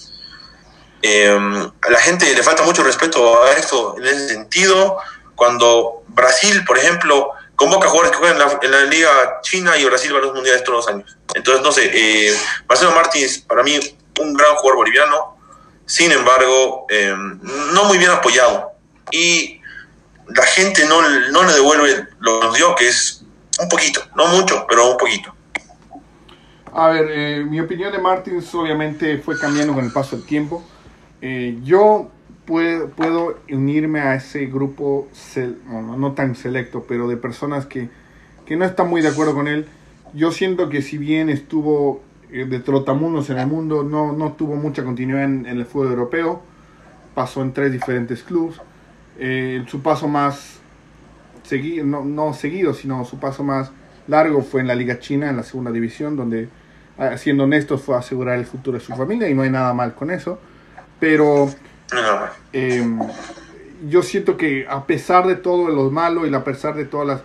Em, 1.02 1.72
a 1.82 1.90
la 1.90 2.00
gente 2.00 2.34
le 2.34 2.44
falta 2.44 2.64
mucho 2.64 2.82
respeto 2.82 3.44
a 3.44 3.52
esto 3.52 3.96
en 3.98 4.06
ese 4.06 4.30
sentido. 4.30 5.00
Cuando 5.40 6.04
Brasil, 6.10 6.66
por 6.66 6.78
ejemplo, 6.78 7.32
convoca 7.56 7.88
jugadores 7.88 8.12
que 8.12 8.18
juegan 8.18 8.60
en 8.62 8.72
la, 8.72 8.82
Liga 8.82 9.40
China 9.42 9.78
y 9.78 9.86
Brasil 9.86 10.14
va 10.14 10.18
a 10.20 10.24
los 10.24 10.36
mundiales 10.36 10.66
todos 10.66 10.86
los 10.86 10.94
años. 10.94 11.18
Entonces, 11.34 11.64
no 11.64 11.72
sé, 11.72 11.90
eh, 11.94 12.38
Marcelo 12.68 12.92
Martins, 12.92 13.38
para 13.40 13.64
mí, 13.64 13.80
un 14.20 14.34
gran 14.34 14.54
jugador 14.56 14.76
boliviano, 14.76 15.38
sin 15.86 16.12
embargo, 16.12 16.88
eh, 16.90 17.16
no 17.72 17.86
muy 17.86 17.98
bien 17.98 18.12
apoyado. 18.12 18.74
Y 19.14 19.62
la 20.28 20.44
gente 20.44 20.86
no, 20.88 21.02
no 21.02 21.44
le 21.44 21.54
devuelve 21.54 22.06
lo 22.20 22.42
que 22.42 22.46
nos 22.48 22.56
dio, 22.58 22.76
que 22.76 22.90
es 22.90 23.24
un 23.58 23.70
poquito, 23.70 24.02
no 24.18 24.28
mucho, 24.28 24.66
pero 24.68 24.92
un 24.92 24.98
poquito. 24.98 25.34
A 26.74 26.90
ver, 26.90 27.08
eh, 27.10 27.46
mi 27.46 27.62
opinión 27.62 27.94
de 27.94 28.00
Martins 28.00 28.54
obviamente 28.54 29.20
fue 29.20 29.40
cambiando 29.40 29.74
con 29.74 29.86
el 29.86 29.94
paso 29.94 30.18
del 30.18 30.26
tiempo. 30.26 30.66
Eh, 31.22 31.58
yo 31.64 32.12
puedo, 32.50 32.90
puedo, 32.90 33.38
unirme 33.52 34.00
a 34.00 34.16
ese 34.16 34.48
grupo, 34.48 35.08
no, 35.68 36.14
tan 36.14 36.36
selecto, 36.36 36.84
pero 36.88 37.08
de 37.08 37.16
personas 37.16 37.68
que, 37.68 37.90
que, 38.48 38.58
no 38.58 38.66
están 38.66 38.90
muy 38.90 39.04
de 39.04 39.10
acuerdo 39.10 39.36
con 39.36 39.48
él. 39.48 39.68
Yo 40.16 40.32
siento 40.32 40.68
que 40.68 40.82
si 40.82 40.98
bien 40.98 41.30
estuvo 41.30 42.02
eh, 42.32 42.46
de 42.46 42.60
trotamundos 42.60 43.30
en 43.30 43.38
el 43.38 43.46
mundo, 43.46 43.84
no, 43.84 44.14
no 44.14 44.32
tuvo 44.32 44.56
mucha 44.56 44.84
continuidad 44.84 45.26
en, 45.26 45.46
el 45.46 45.64
fútbol 45.68 45.90
europeo. 45.90 46.42
Pasó 47.14 47.44
en 47.44 47.54
tres 47.54 47.72
diferentes 47.72 48.24
clubes. 48.24 48.60
su 49.68 49.82
paso 49.84 50.08
más 50.08 50.60
seguido, 51.44 51.86
no, 51.86 52.04
no 52.04 52.34
seguido, 52.34 52.74
sino 52.74 53.06
su 53.06 53.20
paso 53.20 53.44
más 53.44 53.72
largo 54.08 54.42
fue 54.42 54.62
en 54.62 54.68
la 54.68 54.74
Liga 54.74 54.98
China, 54.98 55.30
en 55.30 55.38
la 55.38 55.44
segunda 55.44 55.72
división, 55.72 56.16
donde, 56.16 56.50
ah, 56.98 57.16
siendo 57.16 57.44
honestos, 57.44 57.84
fue 57.84 57.96
asegurar 57.96 58.40
el 58.40 58.46
futuro 58.46 58.80
de 58.80 58.84
su 58.84 58.96
familia 58.96 59.30
y 59.30 59.36
no 59.36 59.44
hay 59.44 59.52
nada 59.52 59.72
mal 59.76 59.94
con 59.94 60.10
eso. 60.10 60.40
Pero 61.00 61.50
em, 62.54 63.00
yo 63.88 64.04
siento 64.04 64.38
que 64.38 64.66
a 64.68 64.86
pesar 64.86 65.28
de 65.28 65.36
todo 65.36 65.70
lo 65.70 65.90
malo 65.92 66.28
y 66.28 66.34
a 66.34 66.44
pesar 66.44 66.76
de 66.76 66.86
todas 66.86 67.08
las 67.08 67.22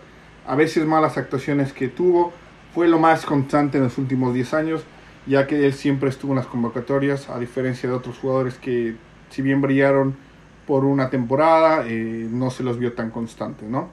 a 0.47 0.57
veces 0.57 0.85
malas 0.85 1.17
actuaciones 1.17 1.73
que 1.73 1.89
tuvo, 1.89 2.33
fue 2.75 2.89
lo 2.89 2.99
más 2.99 3.25
constante 3.25 3.79
en 3.79 3.85
los 3.85 3.99
últimos 3.99 4.35
10 4.35 4.55
años, 4.55 4.85
ya 5.27 5.47
que 5.47 5.65
él 5.65 5.73
siempre 5.73 6.11
estuvo 6.11 6.33
en 6.33 6.37
las 6.37 6.47
convocatorias, 6.47 7.31
a 7.31 7.39
diferencia 7.39 7.89
de 7.89 7.95
otros 7.95 8.19
jugadores 8.19 8.57
que 8.57 8.97
si 9.31 9.43
bien 9.43 9.61
brillaron 9.61 10.17
por 10.67 10.85
una 10.85 11.11
temporada, 11.11 11.85
eh, 11.87 12.27
no 12.31 12.51
se 12.51 12.63
los 12.63 12.79
vio 12.79 12.93
tan 12.93 13.11
constantes, 13.11 13.69
¿no? 13.69 13.89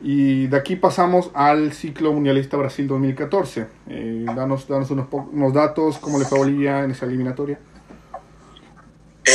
Y 0.00 0.46
de 0.48 0.56
aquí 0.56 0.76
pasamos 0.76 1.30
al 1.32 1.72
ciclo 1.72 2.12
mundialista 2.12 2.56
Brasil 2.56 2.86
2014. 2.86 3.66
Eh, 3.88 4.26
danos, 4.34 4.68
danos 4.68 4.90
unos, 4.90 5.06
unos, 5.32 5.52
datos, 5.54 5.98
cómo 5.98 6.18
le 6.18 6.26
fue 6.26 6.38
a 6.38 6.42
Bolivia 6.42 6.84
en 6.84 6.90
esa 6.90 7.06
eliminatoria. 7.06 7.58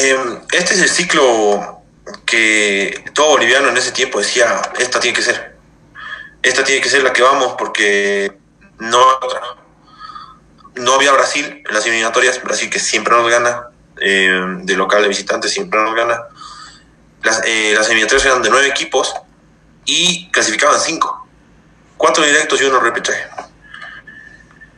Eh, 0.03 0.17
este 0.53 0.73
es 0.73 0.81
el 0.81 0.89
ciclo 0.89 1.83
que 2.25 3.03
todo 3.13 3.29
boliviano 3.29 3.69
en 3.69 3.77
ese 3.77 3.91
tiempo 3.91 4.17
decía, 4.17 4.59
esta 4.79 4.99
tiene 4.99 5.15
que 5.15 5.21
ser. 5.21 5.55
Esta 6.41 6.63
tiene 6.63 6.81
que 6.81 6.89
ser 6.89 7.03
la 7.03 7.13
que 7.13 7.21
vamos 7.21 7.53
porque 7.55 8.35
no 8.79 8.99
No 10.73 10.95
había 10.95 11.11
Brasil 11.11 11.61
en 11.67 11.73
las 11.73 11.85
eliminatorias, 11.85 12.41
Brasil 12.41 12.67
que 12.71 12.79
siempre 12.79 13.15
nos 13.15 13.29
gana, 13.29 13.67
eh, 13.99 14.43
de 14.63 14.75
local 14.75 15.03
de 15.03 15.07
visitantes 15.07 15.51
siempre 15.51 15.79
nos 15.79 15.93
gana. 15.93 16.19
Las, 17.21 17.37
las 17.37 17.85
eliminatorias 17.85 18.25
eran 18.25 18.41
de 18.41 18.49
nueve 18.49 18.67
equipos 18.69 19.13
y 19.85 20.31
clasificaban 20.31 20.79
cinco. 20.79 21.27
Cuatro 21.97 22.23
directos 22.23 22.59
y 22.59 22.63
uno 22.63 22.79
repechaje. 22.79 23.27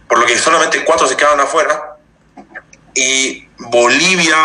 Por 0.10 0.20
lo 0.20 0.26
que 0.26 0.38
solamente 0.38 0.84
cuatro 0.84 1.08
se 1.08 1.16
quedaban 1.16 1.40
afuera. 1.40 1.96
Y 2.94 3.48
Bolivia 3.70 4.36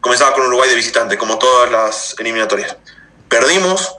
comenzaba 0.00 0.34
con 0.34 0.46
Uruguay 0.46 0.68
de 0.68 0.76
visitante, 0.76 1.18
como 1.18 1.38
todas 1.38 1.70
las 1.70 2.16
eliminatorias. 2.18 2.76
Perdimos, 3.28 3.96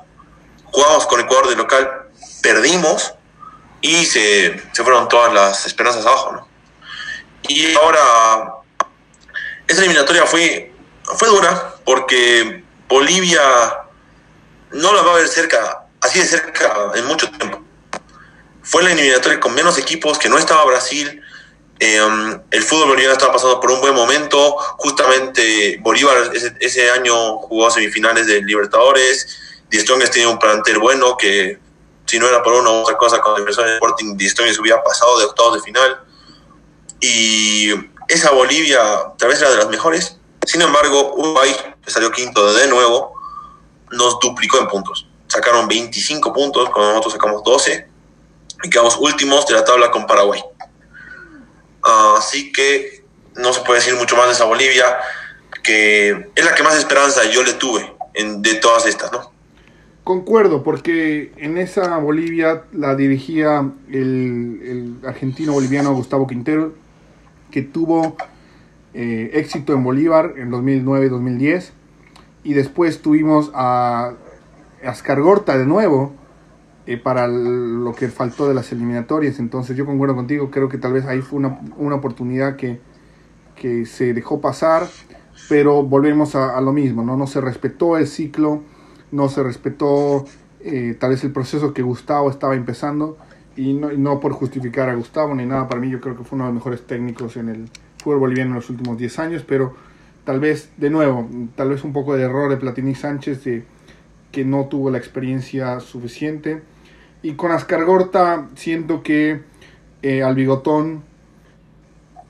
jugamos 0.65 1.05
con 1.07 1.19
Ecuador 1.19 1.49
de 1.49 1.55
local, 1.55 2.09
perdimos 2.41 3.13
y 3.81 4.05
se, 4.05 4.61
se 4.73 4.83
fueron 4.83 5.07
todas 5.07 5.33
las 5.33 5.65
esperanzas 5.65 6.05
abajo. 6.05 6.31
¿no? 6.33 6.47
Y 7.47 7.75
ahora, 7.75 8.55
esa 9.67 9.79
eliminatoria 9.79 10.25
fue, 10.25 10.73
fue 11.03 11.27
dura 11.27 11.75
porque 11.83 12.63
Bolivia 12.87 13.41
no 14.71 14.93
la 14.93 15.01
va 15.01 15.13
a 15.13 15.15
ver 15.15 15.27
cerca 15.27 15.85
así 16.01 16.19
de 16.19 16.25
cerca 16.25 16.91
en 16.95 17.05
mucho 17.05 17.29
tiempo. 17.31 17.61
Fue 18.63 18.83
la 18.83 18.91
eliminatoria 18.91 19.39
con 19.39 19.53
menos 19.53 19.77
equipos, 19.77 20.17
que 20.17 20.29
no 20.29 20.37
estaba 20.37 20.65
Brasil. 20.65 21.21
Em, 21.79 22.41
el 22.51 22.63
fútbol 22.63 22.89
boliviano 22.89 23.13
estaba 23.13 23.33
pasando 23.33 23.59
por 23.59 23.71
un 23.71 23.81
buen 23.81 23.93
momento. 23.93 24.55
Justamente 24.77 25.77
Bolívar 25.81 26.31
ese, 26.59 26.91
año 26.91 27.37
jugó 27.39 27.69
semifinales 27.69 28.27
de 28.27 28.41
Libertadores. 28.41 29.27
Die 29.69 29.79
Strongest 29.79 30.13
tenía 30.13 30.29
un 30.29 30.39
plantel 30.39 30.79
bueno 30.79 31.17
que, 31.17 31.59
si 32.05 32.19
no 32.19 32.27
era 32.27 32.41
por 32.43 32.53
una 32.53 32.71
u 32.71 32.75
otra 32.75 32.97
cosa 32.97 33.19
con 33.19 33.41
el 33.41 33.47
Sporting, 33.49 34.15
Die 34.15 34.29
hubiera 34.59 34.83
pasado 34.83 35.19
de 35.19 35.25
octavos 35.25 35.55
de 35.55 35.61
final. 35.61 35.99
Y 37.01 37.71
esa 38.07 38.31
Bolivia 38.31 38.81
tal 39.17 39.29
vez 39.29 39.41
era 39.41 39.49
de 39.51 39.57
las 39.57 39.67
mejores. 39.67 40.17
Sin 40.45 40.61
embargo, 40.61 41.15
Uruguay, 41.15 41.55
salió 41.87 42.11
quinto 42.11 42.53
de 42.53 42.67
nuevo, 42.67 43.13
nos 43.91 44.19
duplicó 44.19 44.59
en 44.59 44.67
puntos 44.67 45.07
sacaron 45.27 45.67
25 45.67 46.33
puntos, 46.33 46.69
cuando 46.69 46.91
nosotros 46.91 47.13
sacamos 47.13 47.43
12 47.43 47.87
y 48.63 48.69
quedamos 48.69 48.97
últimos 48.97 49.45
de 49.47 49.53
la 49.53 49.65
tabla 49.65 49.91
con 49.91 50.07
Paraguay. 50.07 50.41
Así 51.85 52.51
que 52.51 53.03
no 53.35 53.53
se 53.53 53.61
puede 53.61 53.79
decir 53.79 53.95
mucho 53.95 54.15
más 54.15 54.27
de 54.27 54.33
esa 54.33 54.45
Bolivia, 54.45 54.85
que 55.63 56.29
es 56.35 56.45
la 56.45 56.55
que 56.55 56.63
más 56.63 56.75
esperanza 56.75 57.23
yo 57.25 57.43
le 57.43 57.53
tuve 57.53 57.93
en, 58.13 58.41
de 58.41 58.55
todas 58.55 58.85
estas, 58.85 59.11
¿no? 59.11 59.31
Concuerdo, 60.03 60.61
porque 60.61 61.31
en 61.37 61.57
esa 61.57 61.97
Bolivia 61.97 62.63
la 62.71 62.95
dirigía 62.95 63.71
el, 63.91 64.97
argentino 65.03 65.53
boliviano 65.53 65.93
Gustavo 65.93 66.27
Quintero, 66.27 66.73
que 67.49 67.63
tuvo 67.63 68.15
eh, 68.93 69.31
éxito 69.33 69.73
en 69.73 69.83
Bolívar 69.83 70.33
en 70.37 70.51
2009-2010, 70.51 71.71
y 72.43 72.53
después 72.53 73.01
tuvimos 73.01 73.49
a 73.55 74.13
Ascargorta 74.83 75.57
de 75.57 75.65
nuevo 75.65 76.13
eh, 76.87 76.97
para 76.97 77.27
lo 77.27 77.93
que 77.95 78.09
faltó 78.09 78.47
de 78.47 78.53
las 78.53 78.71
eliminatorias. 78.71 79.39
Entonces 79.39 79.75
yo 79.75 79.85
concuerdo 79.85 80.15
contigo, 80.15 80.51
creo 80.51 80.69
que 80.69 80.77
tal 80.77 80.93
vez 80.93 81.05
ahí 81.05 81.21
fue 81.21 81.39
una, 81.39 81.59
una 81.77 81.95
oportunidad 81.95 82.55
que, 82.55 82.79
que, 83.55 83.85
se 83.85 84.13
dejó 84.13 84.39
pasar, 84.39 84.87
pero 85.49 85.83
volvemos 85.83 86.35
a, 86.35 86.59
lo 86.61 86.73
mismo, 86.73 87.03
¿no? 87.03 87.17
no 87.17 87.27
se 87.27 87.41
respetó 87.41 87.97
el 87.97 88.07
ciclo, 88.07 88.61
no 89.11 89.29
se 89.29 89.41
respetó 89.41 90.25
eh, 90.59 90.95
tal 90.99 91.11
vez 91.11 91.23
el 91.23 91.31
proceso 91.31 91.73
que 91.73 91.81
Gustavo 91.81 92.29
estaba 92.29 92.55
empezando. 92.55 93.17
Y 93.57 93.73
no, 93.73 93.91
no, 93.93 94.19
por 94.19 94.33
justificar 94.33 94.89
a 94.89 94.95
Gustavo 94.95 95.33
ni 95.33 95.45
nada, 95.45 95.67
para 95.67 95.79
mí 95.79 95.89
yo 95.89 96.01
creo 96.01 96.17
que 96.17 96.23
fue 96.23 96.35
uno 96.35 96.45
de 96.45 96.49
los 96.49 96.55
mejores 96.55 96.85
técnicos 96.85 97.37
en 97.37 97.49
el 97.49 97.69
fútbol 97.97 98.19
boliviano 98.19 98.51
en 98.51 98.55
los 98.55 98.69
últimos 98.69 98.97
10 98.97 99.19
años, 99.19 99.45
pero 99.47 99.73
tal 100.25 100.39
vez, 100.39 100.69
de 100.77 100.89
nuevo, 100.89 101.27
tal 101.55 101.69
vez 101.69 101.83
un 101.83 101.93
poco 101.93 102.15
de 102.15 102.23
error 102.23 102.49
de 102.49 102.57
Platini 102.57 102.93
Sánchez 102.93 103.43
de 103.45 103.63
que 104.31 104.43
no 104.43 104.65
tuvo 104.65 104.91
la 104.91 104.97
experiencia 104.97 105.79
suficiente. 105.79 106.61
Y 107.25 107.33
con 107.33 107.51
Ascargorta 107.51 108.49
siento 108.53 109.01
que 109.01 109.41
eh, 110.03 110.21
al 110.21 110.35
bigotón 110.35 111.01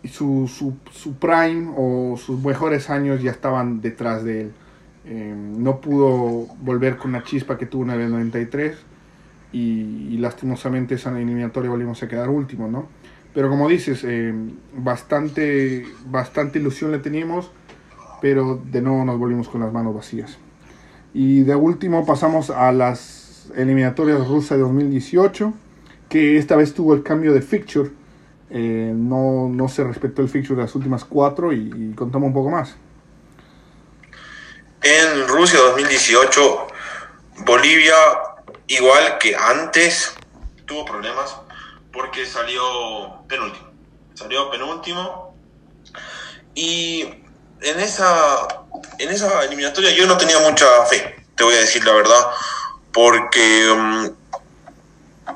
su, 0.10 0.48
su, 0.48 0.78
su, 0.90 1.16
prime 1.16 1.74
o 1.76 2.16
sus 2.16 2.42
mejores 2.42 2.90
años 2.90 3.22
ya 3.22 3.32
estaban 3.32 3.82
detrás 3.82 4.24
de 4.24 4.40
él. 4.40 4.52
Eh, 5.04 5.36
no 5.36 5.82
pudo 5.82 6.48
volver 6.62 6.96
con 6.96 7.12
la 7.12 7.24
chispa 7.24 7.58
que 7.58 7.66
tuvo 7.66 7.84
en 7.84 7.90
el 7.90 8.10
93 8.10 8.78
y, 9.52 10.16
lastimosamente 10.18 10.96
esa 10.96 11.12
eliminatoria 11.12 11.70
volvimos 11.70 12.02
a 12.02 12.08
quedar 12.08 12.30
último, 12.30 12.70
¿no? 12.70 12.88
Pero 13.34 13.50
como 13.50 13.68
dices, 13.68 14.02
eh, 14.06 14.34
bastante, 14.78 15.86
bastante 16.06 16.60
ilusión 16.60 16.94
le 16.94 17.00
teníamos, 17.00 17.52
pero 18.22 18.62
de 18.72 18.82
nuevo 18.82 19.04
nos 19.04 19.20
volvimos 19.20 19.50
con 19.50 19.60
las 19.60 19.74
manos 19.74 19.94
vacías. 19.94 20.38
Y 21.14 21.42
de 21.42 21.56
último 21.56 22.06
pasamos 22.06 22.50
a 22.50 22.72
las 22.72 23.25
eliminatorias 23.56 24.28
rusas 24.28 24.58
de 24.58 24.64
2018, 24.64 25.54
que 26.10 26.38
esta 26.38 26.56
vez 26.56 26.74
tuvo 26.74 26.94
el 26.94 27.04
cambio 27.04 27.34
de 27.34 27.42
fixture. 27.42 27.92
Eh, 28.50 28.92
no, 28.96 29.50
no, 29.50 29.68
se 29.68 29.84
respetó 29.84 30.22
el 30.22 30.30
fixture 30.30 30.56
de 30.56 30.64
las 30.64 30.76
últimas 30.76 31.04
cuatro 31.04 31.52
y, 31.52 31.94
contamos 31.96 32.28
un 32.28 32.34
poco 32.34 32.50
más. 32.50 32.76
En 34.82 35.28
Rusia 35.28 35.60
2018, 35.60 36.68
Bolivia, 37.46 37.96
igual 38.68 39.18
que 39.20 39.36
antes, 39.36 40.16
tuvo 40.66 40.86
problemas 40.86 41.36
porque 41.92 42.26
salió 42.26 42.62
penúltimo. 43.28 43.68
Salió 44.14 44.50
penúltimo 44.50 45.36
y 46.54 47.02
en 47.62 47.80
esa 47.80 48.66
en 49.00 49.10
esa 49.10 49.44
eliminatoria 49.44 49.92
yo 49.92 50.06
no 50.06 50.18
tenía 50.18 50.40
mucha 50.40 50.66
fe, 50.86 51.16
te 51.36 51.44
voy 51.44 51.56
a 51.56 51.60
decir 51.60 51.84
la 51.86 51.94
verdad, 51.94 52.20
porque 52.96 53.76
mm, 53.78 54.08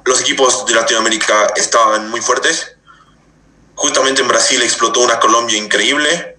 los 0.05 0.21
equipos 0.21 0.65
de 0.65 0.73
Latinoamérica 0.73 1.47
estaban 1.57 2.09
muy 2.09 2.21
fuertes. 2.21 2.77
Justamente 3.75 4.21
en 4.21 4.29
Brasil 4.29 4.61
explotó 4.61 5.01
una 5.01 5.19
Colombia 5.19 5.57
increíble. 5.57 6.37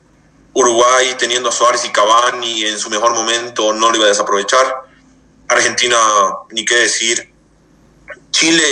Uruguay, 0.55 1.15
teniendo 1.19 1.51
a 1.51 1.53
Suárez 1.53 1.85
y 1.85 1.91
Cavani 1.91 2.65
en 2.65 2.79
su 2.79 2.89
mejor 2.89 3.13
momento, 3.13 3.75
no 3.75 3.91
lo 3.91 3.97
iba 3.97 4.07
a 4.07 4.09
desaprovechar. 4.09 4.67
Argentina, 5.49 5.99
ni 6.53 6.65
qué 6.65 6.77
decir. 6.77 7.31
Chile 8.31 8.65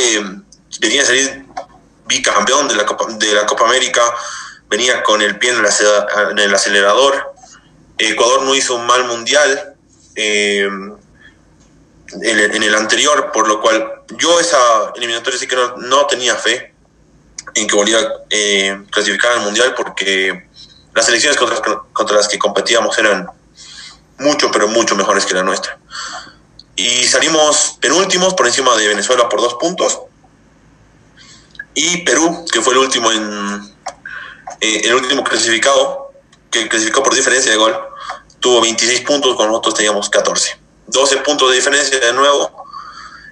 venía 0.81 1.03
a 1.03 1.05
salir 1.05 1.45
bicampeón 2.07 2.67
de 2.67 2.77
la 2.77 2.87
Copa, 2.87 3.13
de 3.13 3.35
la 3.35 3.45
Copa 3.45 3.67
América, 3.67 4.03
venía 4.71 5.03
con 5.03 5.21
el 5.21 5.39
pie 5.39 5.51
en 5.51 6.39
el 6.39 6.55
acelerador 6.55 7.35
Ecuador 7.99 8.43
no 8.43 8.55
hizo 8.55 8.77
un 8.77 8.87
mal 8.87 9.05
mundial 9.07 9.75
eh, 10.15 10.69
en, 12.23 12.63
el 12.63 12.75
anterior, 12.75 13.31
por 13.33 13.49
lo 13.49 13.61
cual 13.61 14.03
yo 14.17 14.41
esa 14.41 14.59
eliminatoria 14.97 15.39
sí 15.39 15.47
que 15.47 15.57
no, 15.57 16.07
tenía 16.07 16.37
fe 16.37 16.75
en 17.55 17.67
que 17.67 17.77
Bolivia 17.77 18.01
eh, 18.31 18.83
clasificara 18.91 19.35
al 19.35 19.41
mundial 19.41 19.75
porque 19.77 20.49
las 20.95 21.07
selecciones 21.07 21.39
contra, 21.39 21.83
contra 21.93 22.17
las 22.17 22.29
que 22.29 22.39
competíamos 22.39 22.97
eran 22.99 23.29
mucho, 24.19 24.51
pero 24.51 24.69
mucho 24.69 24.97
mejores 24.97 25.27
que 25.27 25.35
la 25.35 25.43
nuestra. 25.43 25.79
Y 26.77 27.05
salimos 27.05 27.77
penúltimos 27.81 28.35
por 28.35 28.47
encima 28.47 28.77
de 28.77 28.89
Venezuela 28.89 29.29
por 29.29 29.41
dos 29.41 29.55
puntos. 29.55 30.01
Y 31.75 31.99
Perú, 31.99 32.45
que 32.53 32.61
fue 32.61 32.73
el 32.73 32.79
último 32.79 33.11
en 33.13 33.75
eh, 34.61 34.81
el 34.85 34.95
último 34.95 35.23
clasificado, 35.25 36.13
que 36.51 36.69
clasificó 36.69 37.03
por 37.03 37.15
diferencia 37.15 37.51
de 37.51 37.57
gol, 37.59 37.77
tuvo 38.41 38.61
26 38.61 39.03
puntos, 39.03 39.37
con 39.37 39.49
nosotros 39.49 39.75
teníamos 39.75 40.09
14. 40.09 40.59
12 40.89 41.19
puntos 41.19 41.51
de 41.51 41.57
diferencia 41.57 41.99
de 41.99 42.13
nuevo. 42.13 42.65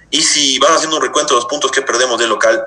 Y 0.09 0.21
si 0.21 0.57
van 0.59 0.73
haciendo 0.73 0.97
un 0.97 1.01
recuento 1.03 1.33
de 1.33 1.41
los 1.41 1.45
puntos 1.45 1.71
que 1.71 1.81
perdemos 1.81 2.17
del 2.19 2.29
local, 2.29 2.63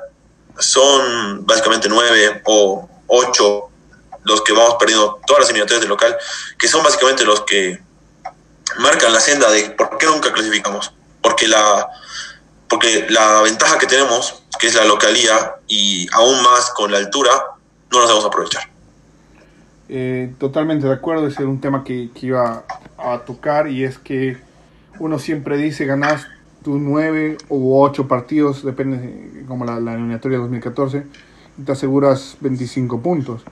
son 0.59 1.47
básicamente 1.47 1.89
9 1.89 2.43
o 2.45 2.89
8 3.07 3.71
los 4.25 4.43
que 4.43 4.53
vamos 4.53 4.77
perdiendo 4.79 5.19
todas 5.27 5.41
las 5.41 5.49
eliminatorias 5.49 5.81
del 5.81 5.89
local, 5.89 6.17
que 6.59 6.69
son 6.69 6.83
básicamente 6.83 7.25
los 7.25 7.41
que 7.43 7.81
marcan 8.79 9.13
la 9.13 9.21
senda 9.21 9.51
de 9.51 9.71
por 9.71 9.97
qué 9.99 10.07
nunca 10.07 10.33
clasificamos. 10.33 10.93
Porque 11.23 11.49
la, 11.49 11.89
porque 12.69 13.07
la 13.09 13.43
ventaja 13.43 13.79
que 13.79 13.87
tenemos, 13.87 14.43
que 14.59 14.67
es 14.67 14.75
la 14.75 14.85
localía, 14.85 15.57
y 15.67 16.07
aún 16.13 16.43
más 16.43 16.71
con 16.71 16.93
la 16.93 16.99
altura, 16.99 17.31
no 17.91 18.01
las 18.01 18.09
vamos 18.09 18.25
a 18.25 18.29
aprovechar. 18.29 18.69
Eh, 19.89 20.33
totalmente 20.39 20.87
de 20.87 20.93
acuerdo, 20.93 21.27
ese 21.27 21.43
es 21.43 21.49
un 21.49 21.61
tema 21.61 21.83
que, 21.83 22.11
que, 22.15 22.27
iba 22.27 22.65
a 22.97 23.19
tocar 23.19 23.67
y 23.67 23.85
es 23.85 23.99
que 23.99 24.39
uno 24.99 25.19
siempre 25.19 25.57
dice 25.57 25.87
ganas 25.87 26.27
tus 26.63 26.81
nueve 26.81 27.39
u 27.49 27.81
ocho 27.81 28.07
partidos, 28.07 28.65
depende 28.65 29.45
como 29.49 29.65
la, 29.65 29.81
la 29.81 29.95
eliminatoria 29.95 30.39
2014, 30.39 31.05
y 31.59 31.63
te 31.63 31.73
aseguras 31.73 32.37
25 32.41 33.01
puntos. 33.01 33.43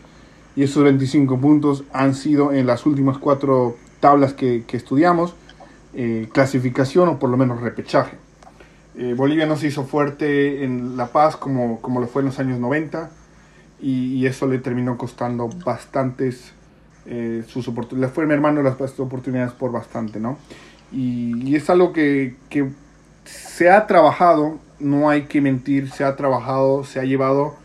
Y 0.56 0.64
esos 0.64 0.82
25 0.82 1.38
puntos 1.38 1.84
han 1.92 2.14
sido 2.14 2.52
en 2.52 2.66
las 2.66 2.84
últimas 2.84 3.18
cuatro 3.18 3.76
tablas 4.00 4.34
que, 4.34 4.64
que 4.66 4.76
estudiamos, 4.76 5.34
eh, 5.94 6.28
clasificación 6.32 7.08
o 7.08 7.18
por 7.18 7.30
lo 7.30 7.36
menos 7.36 7.60
repechaje. 7.60 8.16
Eh, 8.96 9.14
Bolivia 9.16 9.46
no 9.46 9.56
se 9.56 9.68
hizo 9.68 9.84
fuerte 9.84 10.64
en 10.64 10.96
La 10.96 11.12
Paz 11.12 11.36
como, 11.36 11.80
como 11.80 12.00
lo 12.00 12.08
fue 12.08 12.22
en 12.22 12.26
los 12.26 12.38
años 12.38 12.58
90 12.58 13.10
y, 13.80 14.26
eso 14.26 14.46
le 14.46 14.58
terminó 14.58 14.98
costando 14.98 15.48
bastantes 15.64 16.52
eh, 17.06 17.44
sus 17.46 17.68
oportunidades. 17.68 18.10
Le 18.10 18.14
fue 18.14 18.26
mi 18.26 18.34
hermano 18.34 18.60
las 18.62 18.98
oportunidades 18.98 19.52
por 19.52 19.70
bastante, 19.70 20.18
¿no? 20.18 20.36
Y, 20.92 21.54
es 21.54 21.68
algo 21.70 21.92
que, 21.92 22.36
que, 22.48 22.68
se 23.24 23.70
ha 23.70 23.86
trabajado, 23.86 24.58
no 24.78 25.10
hay 25.10 25.22
que 25.22 25.40
mentir, 25.40 25.90
se 25.90 26.04
ha 26.04 26.16
trabajado, 26.16 26.84
se 26.84 26.98
ha 26.98 27.04
llevado 27.04 27.56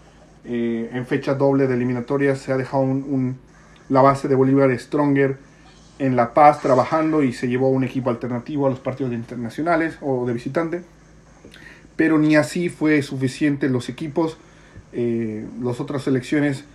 eh, 0.44 0.90
en 0.92 1.06
fecha 1.06 1.36
doble 1.36 1.68
de 1.68 1.76
eliminatorias, 1.76 2.40
se 2.40 2.52
ha 2.52 2.58
dejado 2.58 2.84
un, 2.84 3.38
la 3.88 4.02
base 4.02 4.28
de 4.28 4.36
Bolívar 4.36 4.78
Stronger 4.78 5.38
en 6.00 6.16
La 6.16 6.34
Paz 6.34 6.62
trabajando 6.62 7.24
y 7.24 7.32
se 7.32 7.48
llevó 7.48 7.70
un 7.70 7.84
equipo 7.84 8.10
alternativo 8.10 8.68
a 8.68 8.70
los 8.70 8.80
partidos 8.80 9.14
internacionales 9.14 9.98
o 10.02 10.26
de 10.26 10.34
visitante. 10.34 10.82
Pero 11.96 12.18
ni 12.18 12.36
así 12.36 12.70
fue 12.70 13.02
suficiente 13.04 13.70
los 13.70 13.88
equipos 13.88 14.38
eh, 14.96 15.48
las 15.62 15.80
otras 15.80 16.04
selecciones 16.04 16.66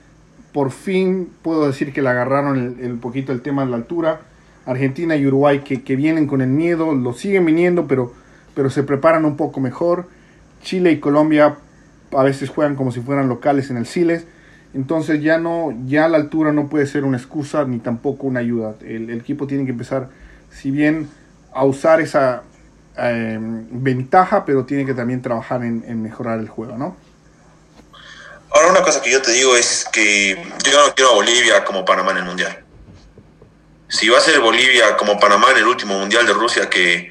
por 0.53 0.73
fin 0.73 1.31
puedo 1.43 1.67
decir 1.67 1.93
que 1.93 2.03
le 2.03 2.09
agarraron 2.09 2.79
el, 2.81 2.99
poquito 2.99 3.33
el 3.33 3.43
tema 3.43 3.65
de 3.65 3.71
la 3.71 3.77
altura. 3.77 4.23
Argentina 4.69 5.17
y 5.17 5.27
Uruguay 5.27 5.61
que, 5.61 5.83
que, 5.83 5.97
vienen 5.97 6.27
con 6.27 6.43
el 6.43 6.49
miedo, 6.49 6.95
lo 6.95 7.15
siguen 7.15 7.47
viniendo, 7.47 7.87
pero, 7.87 8.13
pero 8.55 8.69
se 8.69 8.83
preparan 8.83 9.25
un 9.25 9.37
poco 9.37 9.61
mejor. 9.61 10.07
Chile 10.63 10.93
y 10.93 11.01
Colombia 11.01 11.57
a 12.13 12.23
veces 12.23 12.51
juegan 12.51 12.77
como 12.77 12.93
si 12.93 13.01
fueran 13.01 13.29
locales 13.29 13.71
en 13.71 13.79
el 13.79 13.87
Siles. 13.87 14.27
Entonces 14.75 15.23
ya 15.23 15.39
no, 15.39 15.75
ya 15.87 16.07
la 16.09 16.19
altura 16.19 16.53
no 16.53 16.69
puede 16.69 16.87
ser 16.87 17.05
una 17.05 17.17
excusa 17.17 17.65
ni 17.65 17.79
tampoco 17.79 18.27
una 18.27 18.41
ayuda. 18.41 18.75
El, 18.83 19.09
equipo 19.11 19.47
tiene 19.47 19.65
que 19.65 19.71
empezar, 19.71 20.11
si 20.51 20.71
bien 20.71 21.09
a 21.55 21.65
usar 21.65 22.03
esa 22.03 22.43
eh, 22.99 23.39
ventaja, 23.41 24.45
pero 24.45 24.67
tiene 24.67 24.85
que 24.85 24.93
también 24.93 25.23
trabajar 25.23 25.65
en, 25.65 25.83
en 25.89 26.03
mejorar 26.03 26.41
el 26.41 26.49
juego, 26.49 26.77
¿no? 26.77 26.95
Ahora, 28.51 28.71
una 28.71 28.83
cosa 28.83 29.01
que 29.01 29.11
yo 29.11 29.23
te 29.23 29.33
digo 29.33 29.57
es 29.57 29.87
que 29.91 30.35
yo 30.65 30.87
no 30.87 30.95
quiero 30.95 31.13
a 31.13 31.15
Bolivia 31.15 31.65
como 31.65 31.87
Panamá 31.87 32.13
en 32.13 32.19
el 32.19 32.25
Mundial. 32.25 32.68
Si 33.89 34.09
va 34.09 34.19
a 34.19 34.21
ser 34.21 34.41
Bolivia 34.41 34.97
como 34.97 35.19
Panamá 35.19 35.51
en 35.53 35.59
el 35.59 35.67
último 35.67 35.99
Mundial 35.99 36.27
de 36.27 36.35
Rusia, 36.35 36.69
que 36.69 37.11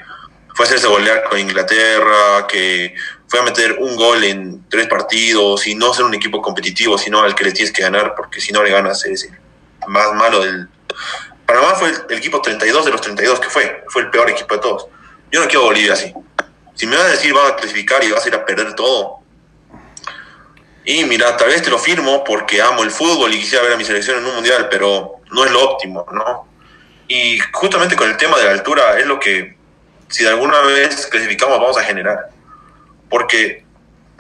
fue 0.54 0.66
a 0.66 0.68
hacerse 0.68 0.88
golear 0.88 1.24
con 1.24 1.40
Inglaterra, 1.40 2.46
que 2.48 2.94
fue 3.28 3.40
a 3.40 3.44
meter 3.44 3.78
un 3.80 3.96
gol 3.96 4.24
en 4.24 4.68
tres 4.70 4.88
partidos 4.88 5.66
y 5.68 5.76
no 5.76 5.94
ser 5.94 6.06
un 6.06 6.14
equipo 6.14 6.42
competitivo, 6.42 6.98
sino 6.98 7.22
al 7.22 7.36
que 7.36 7.46
le 7.46 7.52
tienes 7.52 7.74
que 7.74 7.82
ganar, 7.82 8.14
porque 8.16 8.40
si 8.40 8.52
no 8.54 8.64
le 8.64 8.72
ganas 8.72 9.04
es 9.06 9.24
el 9.26 9.38
más 9.88 10.14
malo 10.14 10.44
del... 10.44 10.68
Panamá 11.46 11.76
fue 11.76 11.90
el, 11.90 12.18
equipo 12.18 12.42
32 12.42 12.86
de 12.86 12.92
los 12.92 13.02
32 13.02 13.40
que 13.40 13.50
fue, 13.50 13.84
fue 13.88 14.04
el 14.04 14.10
peor 14.12 14.30
equipo 14.30 14.56
de 14.56 14.62
todos. 14.62 14.88
Yo 15.32 15.42
no 15.42 15.48
quiero 15.48 15.66
Bolivia 15.66 15.94
así. 15.94 16.14
Si 16.76 16.86
me 16.86 16.96
van 16.96 17.08
a 17.08 17.10
decir 17.10 17.36
va 17.36 17.48
a 17.48 17.56
clasificar 17.56 18.04
y 18.04 18.12
vas 18.12 18.24
a 18.24 18.28
ir 18.28 18.36
a 18.36 18.46
perder 18.46 18.76
todo, 18.76 19.20
y 20.86 21.04
mira, 21.04 21.36
tal 21.36 21.50
vez 21.50 21.62
te 21.62 21.70
lo 21.70 21.80
firmo 21.80 22.24
porque 22.24 22.62
amo 22.62 22.84
el 22.84 22.92
fútbol 22.92 23.34
y 23.34 23.40
quisiera 23.40 23.64
ver 23.64 23.74
a 23.74 23.78
mi 23.78 23.84
selección 23.84 24.20
en 24.20 24.26
un 24.26 24.36
mundial, 24.36 24.70
pero 24.70 25.16
no 25.32 25.44
es 25.44 25.52
lo 25.52 25.72
óptimo, 25.72 26.06
¿no? 26.12 26.48
Y 27.08 27.40
justamente 27.54 27.96
con 27.96 28.10
el 28.10 28.18
tema 28.18 28.38
de 28.38 28.46
la 28.46 28.52
altura 28.52 29.00
es 29.00 29.06
lo 29.06 29.20
que, 29.20 29.58
si 30.10 30.24
de 30.24 30.30
alguna 30.30 30.60
vez 30.62 31.08
clasificamos, 31.08 31.60
vamos 31.60 31.78
a 31.78 31.84
generar. 31.84 32.30
Porque 33.10 33.66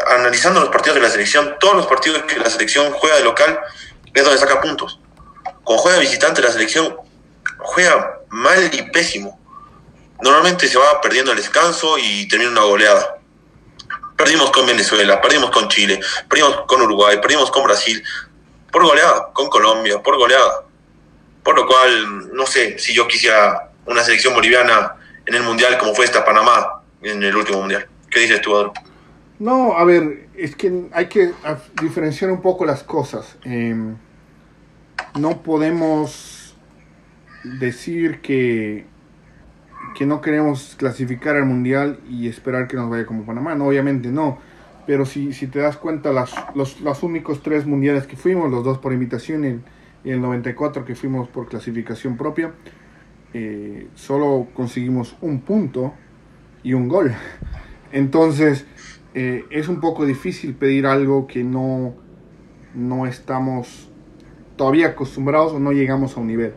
analizando 0.09 0.59
los 0.59 0.69
partidos 0.69 0.95
de 0.95 1.01
la 1.01 1.09
selección, 1.09 1.55
todos 1.59 1.75
los 1.75 1.87
partidos 1.87 2.23
que 2.23 2.39
la 2.39 2.49
selección 2.49 2.91
juega 2.93 3.17
de 3.17 3.23
local 3.23 3.59
es 4.13 4.23
donde 4.23 4.39
saca 4.39 4.61
puntos. 4.61 4.99
Cuando 5.63 5.83
juega 5.83 5.99
visitante, 5.99 6.41
la 6.41 6.51
selección 6.51 6.95
juega 7.59 8.19
mal 8.29 8.69
y 8.73 8.81
pésimo. 8.83 9.39
Normalmente 10.21 10.67
se 10.67 10.77
va 10.77 11.01
perdiendo 11.01 11.31
el 11.31 11.37
descanso 11.37 11.97
y 11.97 12.27
termina 12.27 12.51
una 12.51 12.61
goleada. 12.61 13.17
Perdimos 14.15 14.49
con 14.51 14.65
Venezuela, 14.65 15.21
perdimos 15.21 15.51
con 15.51 15.67
Chile, 15.69 15.99
perdimos 16.27 16.61
con 16.67 16.81
Uruguay, 16.81 17.19
perdimos 17.21 17.51
con 17.51 17.63
Brasil, 17.63 18.03
por 18.71 18.83
goleada, 18.83 19.29
con 19.33 19.49
Colombia, 19.49 20.01
por 20.01 20.17
goleada. 20.17 20.63
Por 21.47 21.55
lo 21.55 21.65
cual, 21.65 22.33
no 22.33 22.45
sé 22.45 22.77
si 22.77 22.93
yo 22.93 23.07
quisiera 23.07 23.71
una 23.85 24.03
selección 24.03 24.33
boliviana 24.33 24.97
en 25.25 25.33
el 25.33 25.43
Mundial 25.43 25.77
como 25.77 25.95
fue 25.95 26.03
esta 26.03 26.25
Panamá 26.25 26.81
en 27.01 27.23
el 27.23 27.33
último 27.37 27.59
Mundial. 27.59 27.87
¿Qué 28.11 28.19
dices 28.19 28.41
tú, 28.41 28.53
Adro? 28.53 28.73
No, 29.39 29.77
a 29.77 29.85
ver, 29.85 30.27
es 30.35 30.57
que 30.57 30.89
hay 30.91 31.05
que 31.05 31.31
diferenciar 31.81 32.31
un 32.31 32.41
poco 32.41 32.65
las 32.65 32.83
cosas. 32.83 33.37
Em, 33.45 33.95
no 35.17 35.41
podemos 35.41 36.57
decir 37.45 38.19
que 38.19 38.85
que 39.95 40.05
no 40.05 40.19
queremos 40.19 40.75
clasificar 40.77 41.37
al 41.37 41.45
mundial 41.45 42.01
y 42.09 42.27
esperar 42.27 42.67
que 42.67 42.75
nos 42.75 42.89
vaya 42.89 43.05
como 43.05 43.25
Panamá. 43.25 43.55
No, 43.55 43.67
obviamente 43.67 44.09
no. 44.09 44.37
Pero 44.85 45.05
si, 45.05 45.31
si 45.31 45.47
te 45.47 45.59
das 45.59 45.77
cuenta, 45.77 46.11
las, 46.11 46.35
los, 46.55 46.81
los 46.81 47.03
únicos 47.03 47.41
tres 47.41 47.65
mundiales 47.65 48.05
que 48.05 48.17
fuimos, 48.17 48.51
los 48.51 48.65
dos 48.65 48.79
por 48.79 48.91
invitación 48.91 49.63
y 50.07 50.11
el, 50.11 50.21
94 50.21 50.85
que 50.85 50.95
fuimos 50.95 51.27
por 51.27 51.49
clasificación 51.49 52.15
propia, 52.15 52.53
eh, 53.33 53.87
solo 53.95 54.47
conseguimos 54.53 55.17
un 55.19 55.41
punto 55.41 55.93
y 56.63 56.73
un 56.73 56.87
gol. 56.87 57.11
Entonces, 57.91 58.65
eh, 59.13 59.43
es 59.49 59.67
un 59.67 59.81
poco 59.81 60.05
difícil 60.05 60.53
pedir 60.55 60.85
algo 60.85 61.27
que 61.27 61.43
no, 61.43 61.93
no 62.73 63.05
estamos 63.05 63.89
todavía 64.55 64.87
acostumbrados 64.87 65.51
o 65.51 65.59
no 65.59 65.73
llegamos 65.73 66.15
a 66.15 66.21
un 66.21 66.27
nivel. 66.27 66.53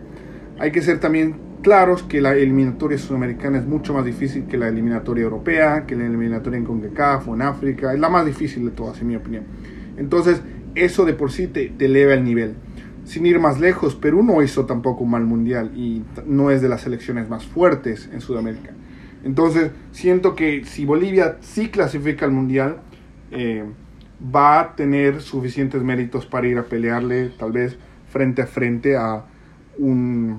Hay 0.60 0.70
que 0.70 0.80
ser 0.80 1.00
también 1.00 1.36
claros 1.62 2.04
que 2.04 2.20
la 2.20 2.34
eliminatoria 2.34 2.98
sudamericana 2.98 3.58
es 3.58 3.66
mucho 3.66 3.94
más 3.94 4.04
difícil 4.04 4.46
que 4.46 4.58
la 4.58 4.68
eliminatoria 4.68 5.24
europea, 5.24 5.86
que 5.86 5.96
la 5.96 6.06
eliminatoria 6.06 6.58
en 6.58 6.64
CONCACAF 6.64 7.28
o 7.28 7.34
en 7.34 7.42
África, 7.42 7.92
es 7.92 7.98
la 7.98 8.08
más 8.08 8.24
difícil 8.24 8.64
de 8.64 8.70
todas 8.70 9.00
en 9.00 9.08
mi 9.08 9.16
opinión. 9.16 9.44
Entonces, 9.96 10.40
eso 10.74 11.04
de 11.04 11.14
por 11.14 11.32
sí 11.32 11.46
te, 11.46 11.72
eleva 11.78 12.14
el 12.14 12.24
nivel. 12.24 12.54
Sin 13.10 13.26
ir 13.26 13.40
más 13.40 13.58
lejos, 13.58 13.96
Perú 13.96 14.22
no 14.22 14.40
hizo 14.40 14.66
tampoco 14.66 15.02
un 15.02 15.10
mal 15.10 15.24
mundial 15.24 15.72
y 15.74 16.04
no 16.26 16.52
es 16.52 16.62
de 16.62 16.68
las 16.68 16.82
selecciones 16.82 17.28
más 17.28 17.44
fuertes 17.44 18.08
en 18.12 18.20
Sudamérica. 18.20 18.70
Entonces, 19.24 19.72
siento 19.90 20.36
que 20.36 20.64
si 20.64 20.84
Bolivia 20.84 21.38
sí 21.40 21.70
clasifica 21.70 22.24
al 22.24 22.30
mundial, 22.30 22.82
eh, 23.32 23.64
va 24.32 24.60
a 24.60 24.76
tener 24.76 25.22
suficientes 25.22 25.82
méritos 25.82 26.24
para 26.24 26.46
ir 26.46 26.56
a 26.56 26.62
pelearle 26.62 27.30
tal 27.30 27.50
vez 27.50 27.76
frente 28.08 28.42
a 28.42 28.46
frente 28.46 28.96
a 28.96 29.24
un 29.76 30.38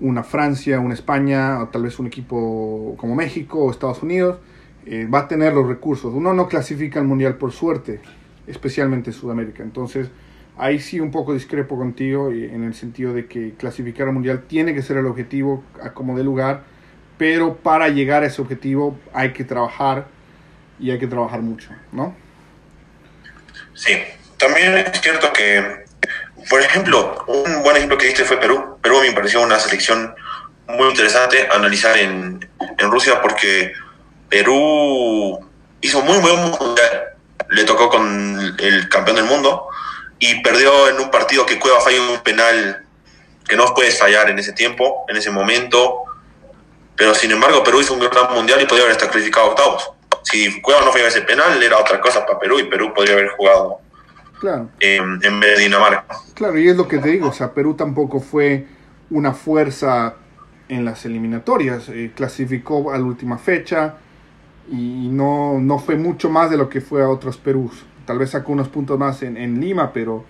una 0.00 0.24
Francia, 0.24 0.80
una 0.80 0.94
España, 0.94 1.62
o 1.62 1.68
tal 1.68 1.84
vez 1.84 2.00
un 2.00 2.08
equipo 2.08 2.96
como 2.96 3.14
México 3.14 3.60
o 3.60 3.70
Estados 3.70 4.02
Unidos, 4.02 4.40
eh, 4.86 5.06
va 5.06 5.20
a 5.20 5.28
tener 5.28 5.54
los 5.54 5.68
recursos. 5.68 6.12
Uno 6.12 6.34
no 6.34 6.48
clasifica 6.48 6.98
al 6.98 7.06
Mundial 7.06 7.36
por 7.36 7.52
suerte, 7.52 8.00
especialmente 8.48 9.10
en 9.10 9.14
Sudamérica. 9.14 9.62
Entonces, 9.62 10.10
ahí 10.56 10.78
sí 10.78 11.00
un 11.00 11.10
poco 11.10 11.34
discrepo 11.34 11.76
contigo 11.76 12.30
en 12.30 12.64
el 12.64 12.74
sentido 12.74 13.12
de 13.12 13.26
que 13.26 13.54
clasificar 13.54 14.06
al 14.06 14.14
mundial 14.14 14.44
tiene 14.46 14.74
que 14.74 14.82
ser 14.82 14.96
el 14.96 15.06
objetivo 15.06 15.64
a 15.82 15.90
como 15.90 16.16
de 16.16 16.24
lugar, 16.24 16.62
pero 17.18 17.56
para 17.56 17.88
llegar 17.88 18.22
a 18.22 18.26
ese 18.26 18.40
objetivo 18.40 18.98
hay 19.12 19.32
que 19.32 19.44
trabajar 19.44 20.06
y 20.78 20.90
hay 20.90 20.98
que 20.98 21.06
trabajar 21.06 21.40
mucho, 21.40 21.70
¿no? 21.92 22.14
Sí, 23.74 23.92
también 24.36 24.76
es 24.76 25.00
cierto 25.00 25.32
que, 25.32 25.84
por 26.48 26.60
ejemplo, 26.60 27.24
un 27.26 27.62
buen 27.62 27.76
ejemplo 27.76 27.98
que 27.98 28.06
diste 28.06 28.24
fue 28.24 28.36
Perú. 28.38 28.78
Perú 28.82 29.00
me 29.00 29.12
pareció 29.12 29.42
una 29.42 29.58
selección 29.58 30.14
muy 30.68 30.88
interesante 30.88 31.48
analizar 31.52 31.96
en, 31.96 32.48
en 32.78 32.90
Rusia 32.90 33.20
porque 33.20 33.72
Perú 34.28 35.38
hizo 35.80 36.02
muy 36.02 36.18
buen 36.18 36.36
mundial. 36.36 37.04
Le 37.50 37.64
tocó 37.64 37.88
con 37.88 38.56
el 38.58 38.88
campeón 38.88 39.16
del 39.16 39.26
mundo 39.26 39.68
y 40.30 40.40
perdió 40.40 40.88
en 40.88 40.98
un 40.98 41.10
partido 41.10 41.44
que 41.44 41.58
Cueva 41.58 41.80
falló 41.80 42.12
un 42.12 42.20
penal 42.20 42.84
que 43.46 43.56
no 43.56 43.66
puedes 43.74 43.98
fallar 43.98 44.30
en 44.30 44.38
ese 44.38 44.52
tiempo, 44.52 45.04
en 45.08 45.16
ese 45.16 45.30
momento. 45.30 46.04
Pero 46.96 47.14
sin 47.14 47.30
embargo, 47.30 47.62
Perú 47.62 47.80
hizo 47.80 47.92
un 47.92 48.00
gran 48.00 48.32
mundial 48.32 48.60
y 48.62 48.64
podría 48.64 48.84
haber 48.84 48.92
estado 48.92 49.10
clasificado 49.10 49.46
a 49.46 49.50
octavos. 49.50 49.90
Si 50.22 50.62
Cueva 50.62 50.80
no 50.80 50.92
fallaba 50.92 51.08
ese 51.08 51.22
penal, 51.22 51.62
era 51.62 51.78
otra 51.78 52.00
cosa 52.00 52.24
para 52.24 52.38
Perú 52.38 52.58
y 52.58 52.64
Perú 52.64 52.92
podría 52.94 53.14
haber 53.14 53.28
jugado 53.36 53.80
claro. 54.40 54.70
en 54.80 55.40
vez 55.40 55.58
de 55.58 55.64
Dinamarca. 55.64 56.06
Claro, 56.34 56.58
y 56.58 56.68
es 56.68 56.76
lo 56.76 56.88
que 56.88 56.98
te 56.98 57.10
digo, 57.10 57.28
o 57.28 57.32
sea, 57.32 57.52
Perú 57.52 57.74
tampoco 57.74 58.20
fue 58.20 58.66
una 59.10 59.34
fuerza 59.34 60.14
en 60.68 60.84
las 60.84 61.04
eliminatorias, 61.04 61.88
eh, 61.90 62.12
clasificó 62.14 62.90
a 62.92 62.98
la 62.98 63.04
última 63.04 63.36
fecha 63.36 63.96
y 64.70 65.08
no, 65.10 65.58
no 65.60 65.78
fue 65.78 65.96
mucho 65.96 66.30
más 66.30 66.50
de 66.50 66.56
lo 66.56 66.68
que 66.68 66.80
fue 66.80 67.02
a 67.02 67.08
otros 67.08 67.36
Perús. 67.36 67.84
Tal 68.06 68.18
vez 68.18 68.30
sacó 68.30 68.52
unos 68.52 68.68
puntos 68.68 68.98
más 68.98 69.22
en, 69.22 69.36
en 69.36 69.60
Lima, 69.60 69.92
pero, 69.92 70.24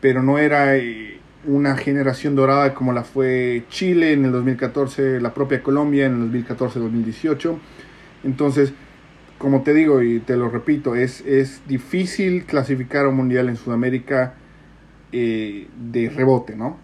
pero 0.00 0.22
no 0.22 0.38
era 0.38 0.76
eh, 0.76 1.18
una 1.46 1.76
generación 1.76 2.34
dorada 2.34 2.74
como 2.74 2.92
la 2.92 3.04
fue 3.04 3.64
Chile 3.68 4.12
en 4.12 4.24
el 4.24 4.32
2014, 4.32 5.20
la 5.20 5.32
propia 5.32 5.62
Colombia 5.62 6.06
en 6.06 6.22
el 6.22 6.44
2014-2018. 6.46 7.56
Entonces, 8.24 8.72
como 9.38 9.62
te 9.62 9.74
digo 9.74 10.02
y 10.02 10.20
te 10.20 10.36
lo 10.36 10.48
repito, 10.48 10.94
es, 10.94 11.20
es 11.26 11.62
difícil 11.66 12.44
clasificar 12.44 13.06
un 13.06 13.16
mundial 13.16 13.48
en 13.48 13.56
Sudamérica 13.56 14.34
eh, 15.12 15.68
de 15.76 16.08
rebote, 16.08 16.56
¿no? 16.56 16.78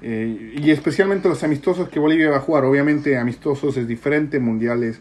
Eh, 0.00 0.54
y 0.56 0.70
especialmente 0.70 1.28
los 1.28 1.42
amistosos 1.42 1.88
que 1.88 1.98
Bolivia 1.98 2.30
va 2.30 2.36
a 2.36 2.40
jugar. 2.40 2.64
Obviamente 2.64 3.18
amistosos 3.18 3.76
es 3.76 3.88
diferente, 3.88 4.38
mundiales 4.38 5.00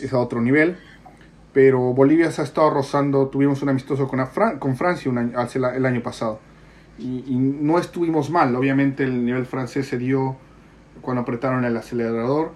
es 0.00 0.12
a 0.12 0.18
otro 0.18 0.40
nivel. 0.40 0.76
Pero 1.54 1.94
Bolivia 1.94 2.30
se 2.30 2.42
ha 2.42 2.44
estado 2.44 2.68
rozando, 2.68 3.28
tuvimos 3.28 3.62
un 3.62 3.70
amistoso 3.70 4.08
con, 4.08 4.20
con 4.58 4.76
Francia 4.76 5.10
un 5.10 5.18
año, 5.18 5.38
el 5.74 5.86
año 5.86 6.02
pasado. 6.02 6.40
Y, 6.98 7.24
y, 7.26 7.36
no 7.36 7.78
estuvimos 7.78 8.28
mal, 8.28 8.54
obviamente 8.54 9.04
el 9.04 9.24
nivel 9.24 9.46
francés 9.46 9.86
se 9.88 9.96
dio 9.96 10.36
cuando 11.00 11.22
apretaron 11.22 11.64
el 11.64 11.76
acelerador. 11.76 12.52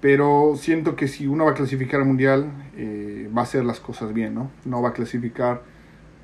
Pero 0.00 0.52
siento 0.56 0.96
que 0.96 1.08
si 1.08 1.26
uno 1.26 1.46
va 1.46 1.52
a 1.52 1.54
clasificar 1.54 2.00
al 2.00 2.06
mundial, 2.06 2.52
eh, 2.76 3.30
va 3.34 3.40
a 3.40 3.44
hacer 3.44 3.64
las 3.64 3.80
cosas 3.80 4.12
bien, 4.12 4.34
¿no? 4.34 4.50
No 4.66 4.82
va 4.82 4.90
a 4.90 4.92
clasificar 4.92 5.62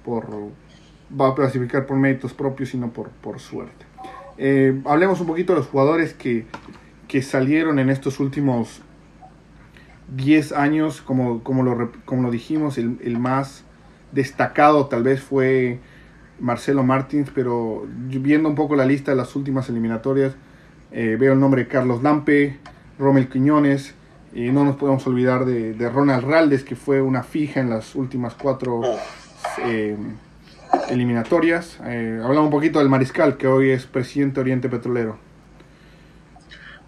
por, 0.04 0.28
va 1.18 1.28
a 1.28 1.34
clasificar 1.34 1.86
por 1.86 1.96
méritos 1.96 2.34
propios, 2.34 2.68
sino 2.68 2.92
por, 2.92 3.08
por 3.08 3.40
suerte. 3.40 3.86
Eh, 4.36 4.78
hablemos 4.84 5.20
un 5.22 5.26
poquito 5.26 5.54
de 5.54 5.60
los 5.60 5.68
jugadores 5.68 6.12
que, 6.12 6.44
que 7.08 7.22
salieron 7.22 7.78
en 7.78 7.88
estos 7.88 8.20
últimos 8.20 8.82
10 10.16 10.52
años, 10.52 11.00
como, 11.00 11.42
como, 11.42 11.62
lo, 11.62 11.92
como 12.04 12.22
lo 12.22 12.30
dijimos, 12.30 12.78
el, 12.78 12.98
el, 13.02 13.18
más 13.18 13.64
destacado 14.12 14.86
tal 14.86 15.02
vez 15.02 15.20
fue 15.22 15.78
Marcelo 16.40 16.82
Martins, 16.82 17.30
pero 17.34 17.86
viendo 17.86 18.48
un 18.48 18.54
poco 18.54 18.74
la 18.74 18.84
lista 18.84 19.12
de 19.12 19.16
las 19.16 19.36
últimas 19.36 19.68
eliminatorias, 19.68 20.34
eh, 20.92 21.16
veo 21.18 21.34
el 21.34 21.40
nombre 21.40 21.62
de 21.62 21.68
Carlos 21.68 22.02
Lampe, 22.02 22.58
Rommel 22.98 23.28
Quiñones, 23.28 23.94
y 24.32 24.50
no 24.50 24.64
nos 24.64 24.76
podemos 24.76 25.06
olvidar 25.06 25.44
de, 25.44 25.88
Ronald 25.88 26.24
Raldes, 26.24 26.64
que 26.64 26.76
fue 26.76 27.00
una 27.00 27.22
fija 27.22 27.60
en 27.60 27.70
las 27.70 27.94
últimas 27.94 28.34
cuatro 28.34 28.80
eh, 29.64 29.96
eliminatorias. 30.88 31.78
Eh, 31.84 32.20
hablamos 32.22 32.46
un 32.46 32.50
poquito 32.50 32.78
del 32.78 32.88
Mariscal, 32.88 33.36
que 33.36 33.46
hoy 33.46 33.70
es 33.70 33.86
presidente 33.86 34.36
de 34.36 34.40
Oriente 34.42 34.68
Petrolero. 34.68 35.18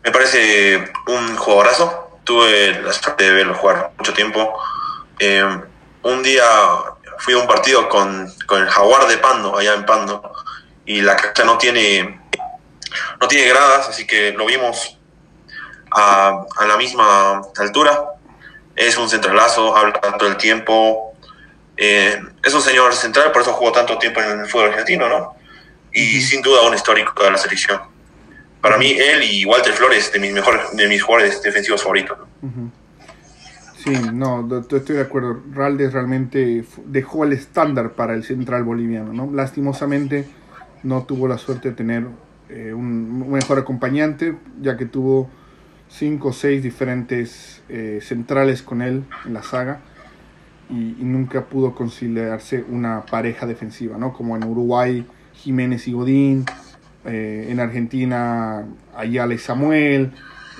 Me 0.04 0.10
parece 0.10 0.84
un 1.06 1.36
jugadorazo. 1.36 2.01
Tuve 2.24 2.80
la 2.82 2.92
suerte 2.92 3.24
de 3.24 3.32
verlo 3.32 3.54
jugar 3.54 3.92
mucho 3.98 4.12
tiempo. 4.12 4.58
Eh, 5.18 5.44
un 6.02 6.22
día 6.22 6.44
fui 7.18 7.34
a 7.34 7.38
un 7.38 7.46
partido 7.46 7.88
con, 7.88 8.32
con, 8.46 8.62
el 8.62 8.68
Jaguar 8.68 9.06
de 9.06 9.18
Pando, 9.18 9.56
allá 9.56 9.74
en 9.74 9.86
Pando, 9.86 10.32
y 10.84 11.00
la 11.00 11.16
cancha 11.16 11.44
no 11.44 11.58
tiene, 11.58 12.20
no 13.20 13.28
tiene 13.28 13.48
gradas, 13.48 13.88
así 13.88 14.06
que 14.06 14.32
lo 14.32 14.46
vimos 14.46 14.98
a, 15.90 16.44
a 16.56 16.66
la 16.66 16.76
misma 16.76 17.42
altura. 17.58 18.04
Es 18.74 18.96
un 18.96 19.08
centralazo, 19.08 19.76
habla 19.76 19.92
tanto 20.00 20.26
el 20.26 20.36
tiempo, 20.36 21.12
eh, 21.76 22.20
es 22.42 22.54
un 22.54 22.62
señor 22.62 22.94
central, 22.94 23.32
por 23.32 23.42
eso 23.42 23.52
jugó 23.52 23.72
tanto 23.72 23.98
tiempo 23.98 24.20
en 24.20 24.40
el 24.40 24.46
fútbol 24.46 24.68
argentino, 24.68 25.08
¿no? 25.08 25.36
Y 25.92 26.20
sin 26.20 26.42
duda 26.42 26.62
un 26.62 26.74
histórico 26.74 27.22
de 27.22 27.30
la 27.30 27.38
selección. 27.38 27.80
Para 28.62 28.78
mí, 28.78 28.92
él 28.92 29.24
y 29.24 29.44
Walter 29.44 29.72
Flores, 29.72 30.12
de 30.12 30.20
mis 30.20 30.32
mejores, 30.32 30.60
de 30.74 30.88
mis 30.88 31.02
jugadores 31.02 31.42
defensivos 31.42 31.82
favoritos. 31.82 32.16
-huh. 32.42 32.70
Sí, 33.82 33.90
no, 34.12 34.48
estoy 34.60 34.96
de 34.96 35.02
acuerdo. 35.02 35.42
Raldes 35.52 35.92
realmente 35.92 36.64
dejó 36.86 37.24
el 37.24 37.32
estándar 37.32 37.94
para 37.94 38.14
el 38.14 38.22
central 38.22 38.62
boliviano, 38.62 39.12
¿no? 39.12 39.28
Lastimosamente 39.32 40.24
no 40.84 41.02
tuvo 41.02 41.26
la 41.26 41.36
suerte 41.36 41.70
de 41.70 41.74
tener 41.74 42.06
eh, 42.48 42.72
un, 42.72 43.24
un, 43.26 43.32
mejor 43.32 43.58
acompañante, 43.58 44.36
ya 44.60 44.76
que 44.76 44.86
tuvo 44.86 45.28
cinco 45.88 46.28
o 46.28 46.32
seis 46.32 46.62
diferentes 46.62 47.62
eh, 47.68 47.98
centrales 48.00 48.62
con 48.62 48.82
él 48.82 49.04
en 49.24 49.34
la 49.34 49.42
saga 49.42 49.80
y, 50.70 50.96
y, 51.00 51.04
nunca 51.04 51.46
pudo 51.46 51.74
conciliarse 51.74 52.64
una 52.68 53.04
pareja 53.04 53.46
defensiva, 53.46 53.98
¿no? 53.98 54.12
Como 54.12 54.36
en 54.36 54.44
Uruguay, 54.44 55.04
Jiménez 55.34 55.88
y 55.88 55.92
Godín, 55.92 56.44
eh, 57.04 57.48
en 57.48 57.60
Argentina, 57.60 58.64
Ayala 58.96 59.34
y 59.34 59.38
Samuel, 59.38 60.12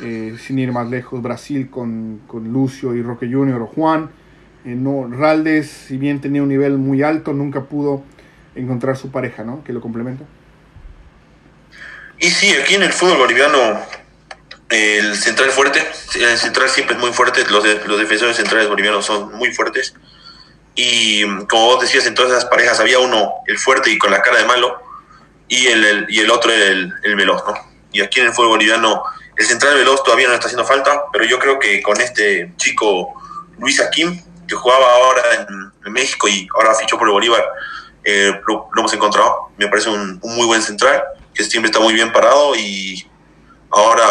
eh, 0.02 0.36
sin 0.38 0.58
ir 0.58 0.72
más 0.72 0.88
lejos, 0.88 1.22
Brasil 1.22 1.70
con, 1.70 2.22
con 2.26 2.52
Lucio 2.52 2.94
y 2.94 3.02
Roque 3.02 3.30
Junior 3.30 3.62
o 3.62 3.66
Juan. 3.66 4.10
Eh, 4.64 4.74
no, 4.76 5.08
Raldes, 5.08 5.70
si 5.70 5.96
bien 5.96 6.20
tenía 6.20 6.42
un 6.42 6.48
nivel 6.48 6.78
muy 6.78 7.02
alto, 7.02 7.32
nunca 7.32 7.62
pudo 7.62 8.02
encontrar 8.54 8.96
su 8.96 9.10
pareja, 9.10 9.44
¿no? 9.44 9.62
Que 9.64 9.72
lo 9.72 9.80
complementa. 9.80 10.24
Y 12.18 12.30
sí, 12.30 12.52
aquí 12.60 12.74
en 12.74 12.82
el 12.82 12.92
fútbol 12.92 13.18
boliviano 13.18 13.58
el 14.72 15.16
central 15.16 15.50
fuerte, 15.50 15.86
el 16.14 16.38
central 16.38 16.68
siempre 16.68 16.96
es 16.96 17.00
muy 17.00 17.12
fuerte, 17.12 17.44
los, 17.50 17.64
los 17.86 17.98
defensores 17.98 18.36
centrales 18.36 18.68
bolivianos 18.68 19.04
son 19.04 19.34
muy 19.34 19.52
fuertes. 19.52 19.94
Y 20.74 21.24
como 21.46 21.66
vos 21.66 21.82
decías, 21.82 22.06
en 22.06 22.14
todas 22.14 22.32
esas 22.32 22.46
parejas 22.46 22.80
había 22.80 22.98
uno, 22.98 23.32
el 23.46 23.58
fuerte 23.58 23.90
y 23.90 23.98
con 23.98 24.10
la 24.10 24.22
cara 24.22 24.38
de 24.38 24.46
malo, 24.46 24.80
y 25.52 25.66
el, 25.66 25.84
el 25.84 26.06
y 26.08 26.20
el 26.20 26.30
otro 26.30 26.50
el, 26.50 26.90
el, 27.02 27.14
veloz, 27.14 27.44
¿no? 27.46 27.54
Y 27.92 28.00
aquí 28.00 28.20
en 28.20 28.26
el 28.26 28.32
fútbol 28.32 28.48
boliviano, 28.48 29.02
el 29.36 29.44
central 29.44 29.74
veloz 29.74 30.02
todavía 30.02 30.26
no 30.28 30.34
está 30.34 30.46
haciendo 30.46 30.64
falta, 30.64 31.04
pero 31.12 31.26
yo 31.26 31.38
creo 31.38 31.58
que 31.58 31.82
con 31.82 32.00
este 32.00 32.54
chico 32.56 33.12
Luis 33.58 33.78
Akim, 33.78 34.18
que 34.48 34.54
jugaba 34.54 34.86
ahora 34.94 35.22
en, 35.46 35.92
México 35.92 36.26
y 36.26 36.48
ahora 36.54 36.74
fichó 36.74 36.96
por 36.96 37.08
el 37.08 37.12
Bolívar, 37.12 37.44
eh, 38.04 38.32
lo, 38.46 38.70
hemos 38.78 38.94
encontrado. 38.94 39.50
Me 39.58 39.68
parece 39.68 39.90
un, 39.90 40.18
muy 40.22 40.46
buen 40.46 40.62
central, 40.62 41.02
que 41.34 41.44
siempre 41.44 41.70
está 41.70 41.80
muy 41.80 41.92
bien 41.92 42.12
parado 42.12 42.54
y 42.56 43.06
ahora 43.70 44.04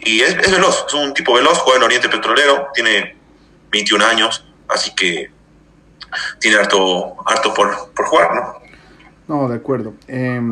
y 0.00 0.20
es, 0.20 0.34
es, 0.34 0.50
veloz, 0.50 0.84
es 0.86 0.92
un 0.92 1.14
tipo 1.14 1.32
veloz, 1.32 1.58
juega 1.60 1.78
en 1.78 1.84
Oriente 1.84 2.10
Petrolero, 2.10 2.68
tiene 2.74 3.16
21 3.70 4.04
años, 4.04 4.44
así 4.68 4.94
que 4.94 5.30
tiene 6.40 6.58
harto, 6.58 7.14
harto 7.24 7.54
por, 7.54 7.94
por 7.94 8.06
jugar, 8.06 8.34
¿no? 8.34 8.61
No, 9.32 9.48
de 9.48 9.56
acuerdo. 9.56 9.94
Eh, 10.08 10.42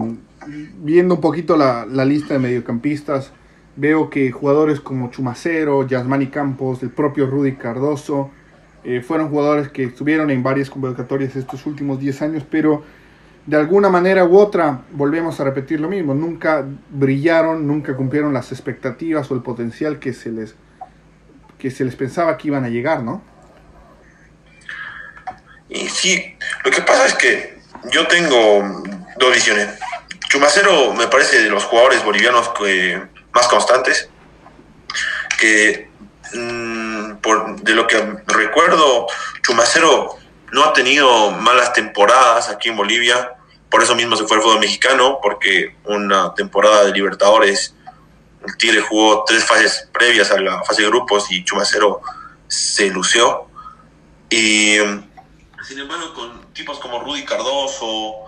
viendo 0.79 1.17
un 1.17 1.21
poquito 1.21 1.55
la, 1.55 1.85
la, 1.85 2.07
lista 2.07 2.33
de 2.33 2.41
mediocampistas, 2.41 3.31
veo 3.77 4.09
que 4.09 4.33
jugadores 4.33 4.81
como 4.81 5.11
Chumacero, 5.11 5.87
Yasmani 5.87 6.29
Campos, 6.29 6.83
el 6.83 6.89
propio 6.89 7.27
Rudy 7.27 7.57
Cardoso, 7.57 8.31
eh, 8.83 9.03
fueron 9.03 9.29
jugadores 9.29 9.69
que 9.69 9.85
estuvieron 9.85 10.31
en 10.31 10.43
varias 10.43 10.71
convocatorias 10.71 11.37
estos 11.37 11.67
últimos 11.67 12.01
10 12.01 12.23
años, 12.23 12.47
pero 12.51 12.83
de 13.45 13.59
alguna 13.59 13.91
manera 13.91 14.25
u 14.25 14.39
otra 14.39 14.81
volvemos 14.93 15.39
a 15.41 15.45
repetir 15.45 15.79
lo 15.79 15.91
mismo, 15.91 16.15
nunca 16.15 16.65
brillaron, 16.89 17.67
nunca 17.67 17.95
cumplieron 17.95 18.33
las 18.33 18.51
expectativas 18.51 19.31
o 19.31 19.35
el 19.35 19.43
potencial 19.43 19.99
que 19.99 20.15
se 20.15 20.33
les 20.33 20.55
que 21.59 21.71
se 21.71 21.85
les 21.85 21.97
pensaba 21.97 22.39
que 22.39 22.49
iban 22.49 22.65
a 22.65 22.71
llegar, 22.71 23.03
¿no? 23.03 23.21
Y 25.69 25.87
sí, 25.91 26.35
lo 26.65 26.71
que 26.71 26.81
pasa 26.81 27.05
es 27.05 27.15
que 27.17 27.60
yo 27.85 28.07
tengo 28.07 28.83
dos 29.19 29.35
visiones. 29.35 29.69
Chumacero 30.29 30.93
me 30.95 31.09
parece 31.09 31.43
de 31.43 31.51
los 31.51 31.65
jugadores 31.65 32.05
bolivianos 32.05 32.51
que, 32.51 33.03
más 33.33 33.49
constantes, 33.49 34.09
que 35.39 35.91
mmm, 36.35 37.17
por, 37.17 37.61
de 37.61 37.75
lo 37.75 37.87
que 37.87 37.99
recuerdo, 38.27 39.07
Chumacero 39.43 40.17
no 40.53 40.65
ha 40.65 40.73
tenido 40.73 41.31
malas 41.33 41.73
temporadas 41.73 42.49
aquí 42.49 42.69
en 42.69 42.77
Bolivia, 42.77 43.37
por 43.71 43.83
eso 43.83 43.95
mismo 43.95 44.17
se 44.17 44.25
fue 44.25 44.37
al 44.37 44.43
fútbol 44.43 44.61
mexicano, 44.61 45.19
porque 45.23 45.77
una 45.85 46.35
temporada 46.35 46.85
de 46.85 46.93
Libertadores, 46.93 47.75
el 48.45 48.57
Tigre 48.57 48.81
jugó 48.81 49.25
tres 49.25 49.45
fases 49.45 49.89
previas 49.93 50.31
a 50.31 50.41
la 50.41 50.63
fase 50.65 50.83
de 50.83 50.89
grupos 50.89 51.31
y 51.31 51.45
Chumacero 51.45 52.01
se 52.49 52.89
lució. 52.89 53.47
Y 54.29 54.77
sin 55.67 55.79
embargo, 55.79 56.15
con 56.15 56.40
tipos 56.53 56.79
como 56.79 57.01
Rudy 57.01 57.25
Cardoso, 57.25 58.25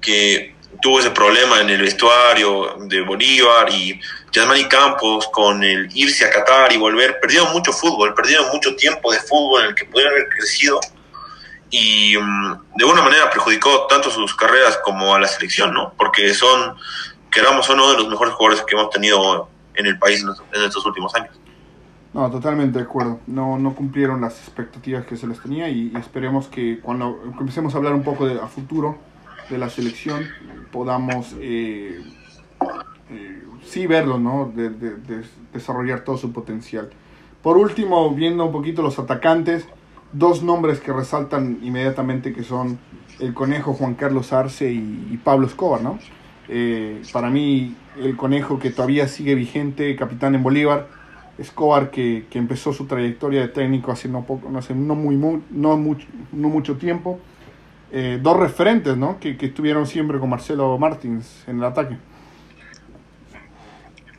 que 0.00 0.54
tuvo 0.80 1.00
ese 1.00 1.10
problema 1.10 1.60
en 1.60 1.70
el 1.70 1.82
vestuario 1.82 2.76
de 2.80 3.02
Bolívar 3.02 3.70
y 3.70 4.00
Yasmani 4.32 4.64
Campos 4.68 5.28
con 5.28 5.62
el 5.62 5.88
irse 5.94 6.24
a 6.24 6.30
Qatar 6.30 6.72
y 6.72 6.78
volver, 6.78 7.20
perdieron 7.20 7.52
mucho 7.52 7.72
fútbol, 7.72 8.14
perdieron 8.14 8.48
mucho 8.48 8.74
tiempo 8.74 9.12
de 9.12 9.20
fútbol 9.20 9.62
en 9.62 9.68
el 9.68 9.74
que 9.74 9.84
pudieron 9.84 10.14
haber 10.14 10.28
crecido 10.28 10.80
y 11.70 12.16
mm, 12.16 12.76
de 12.76 12.84
alguna 12.84 13.02
manera 13.02 13.30
perjudicó 13.30 13.86
tanto 13.86 14.10
sus 14.10 14.34
carreras 14.34 14.78
como 14.84 15.14
a 15.14 15.20
la 15.20 15.28
selección, 15.28 15.72
¿no? 15.72 15.94
Porque 15.96 16.32
son, 16.34 16.76
queramos 17.30 17.68
uno 17.70 17.90
de 17.92 17.98
los 17.98 18.08
mejores 18.08 18.34
jugadores 18.34 18.64
que 18.64 18.74
hemos 18.74 18.90
tenido 18.90 19.48
en 19.74 19.86
el 19.86 19.98
país 19.98 20.22
en 20.52 20.62
estos 20.62 20.84
últimos 20.84 21.14
años. 21.14 21.34
No, 22.14 22.30
totalmente 22.30 22.78
de 22.78 22.84
acuerdo. 22.84 23.20
No, 23.26 23.58
no 23.58 23.74
cumplieron 23.74 24.20
las 24.20 24.38
expectativas 24.38 25.06
que 25.06 25.16
se 25.16 25.26
les 25.26 25.40
tenía 25.40 25.68
y, 25.68 25.92
esperemos 25.96 26.48
que 26.48 26.78
cuando 26.80 27.22
empecemos 27.38 27.74
a 27.74 27.78
hablar 27.78 27.94
un 27.94 28.02
poco 28.02 28.26
de, 28.26 28.40
a 28.40 28.46
futuro 28.46 28.98
de 29.48 29.58
la 29.58 29.68
selección 29.68 30.24
podamos 30.70 31.34
eh, 31.40 32.00
eh, 33.10 33.42
sí 33.64 33.86
verlo, 33.86 34.18
¿no? 34.18 34.52
De, 34.54 34.70
desarrollar 35.52 36.04
todo 36.04 36.16
su 36.16 36.32
potencial. 36.32 36.90
Por 37.42 37.56
último, 37.56 38.14
viendo 38.14 38.46
un 38.46 38.52
poquito 38.52 38.82
los 38.82 38.98
atacantes, 38.98 39.66
dos 40.12 40.42
nombres 40.42 40.80
que 40.80 40.92
resaltan 40.92 41.58
inmediatamente 41.62 42.32
que 42.32 42.44
son 42.44 42.78
el 43.18 43.34
conejo 43.34 43.74
Juan 43.74 43.94
Carlos 43.94 44.32
Arce 44.32 44.70
y, 44.70 45.18
Pablo 45.24 45.46
Escobar, 45.46 45.82
¿no? 45.82 45.98
Eh, 46.48 47.02
para 47.12 47.30
mí, 47.30 47.74
el 47.98 48.16
conejo 48.16 48.58
que 48.58 48.70
todavía 48.70 49.08
sigue 49.08 49.34
vigente, 49.34 49.94
capitán 49.96 50.34
en 50.34 50.42
Bolívar, 50.42 50.88
Escobar 51.38 51.90
que, 51.90 52.26
que 52.30 52.38
empezó 52.38 52.72
su 52.72 52.86
trayectoria 52.86 53.40
de 53.40 53.48
técnico 53.48 53.90
hace 53.90 54.08
no, 54.08 54.24
poco, 54.24 54.50
hace 54.56 54.74
no, 54.74 54.94
muy, 54.94 55.16
no, 55.16 55.76
mucho, 55.76 56.06
no 56.32 56.48
mucho 56.48 56.76
tiempo. 56.76 57.18
Eh, 57.90 58.18
dos 58.20 58.36
referentes 58.36 58.96
¿no? 58.96 59.18
que, 59.20 59.36
que 59.36 59.46
estuvieron 59.46 59.86
siempre 59.86 60.18
con 60.18 60.30
Marcelo 60.30 60.78
Martins 60.78 61.44
en 61.46 61.58
el 61.58 61.64
ataque. 61.64 61.96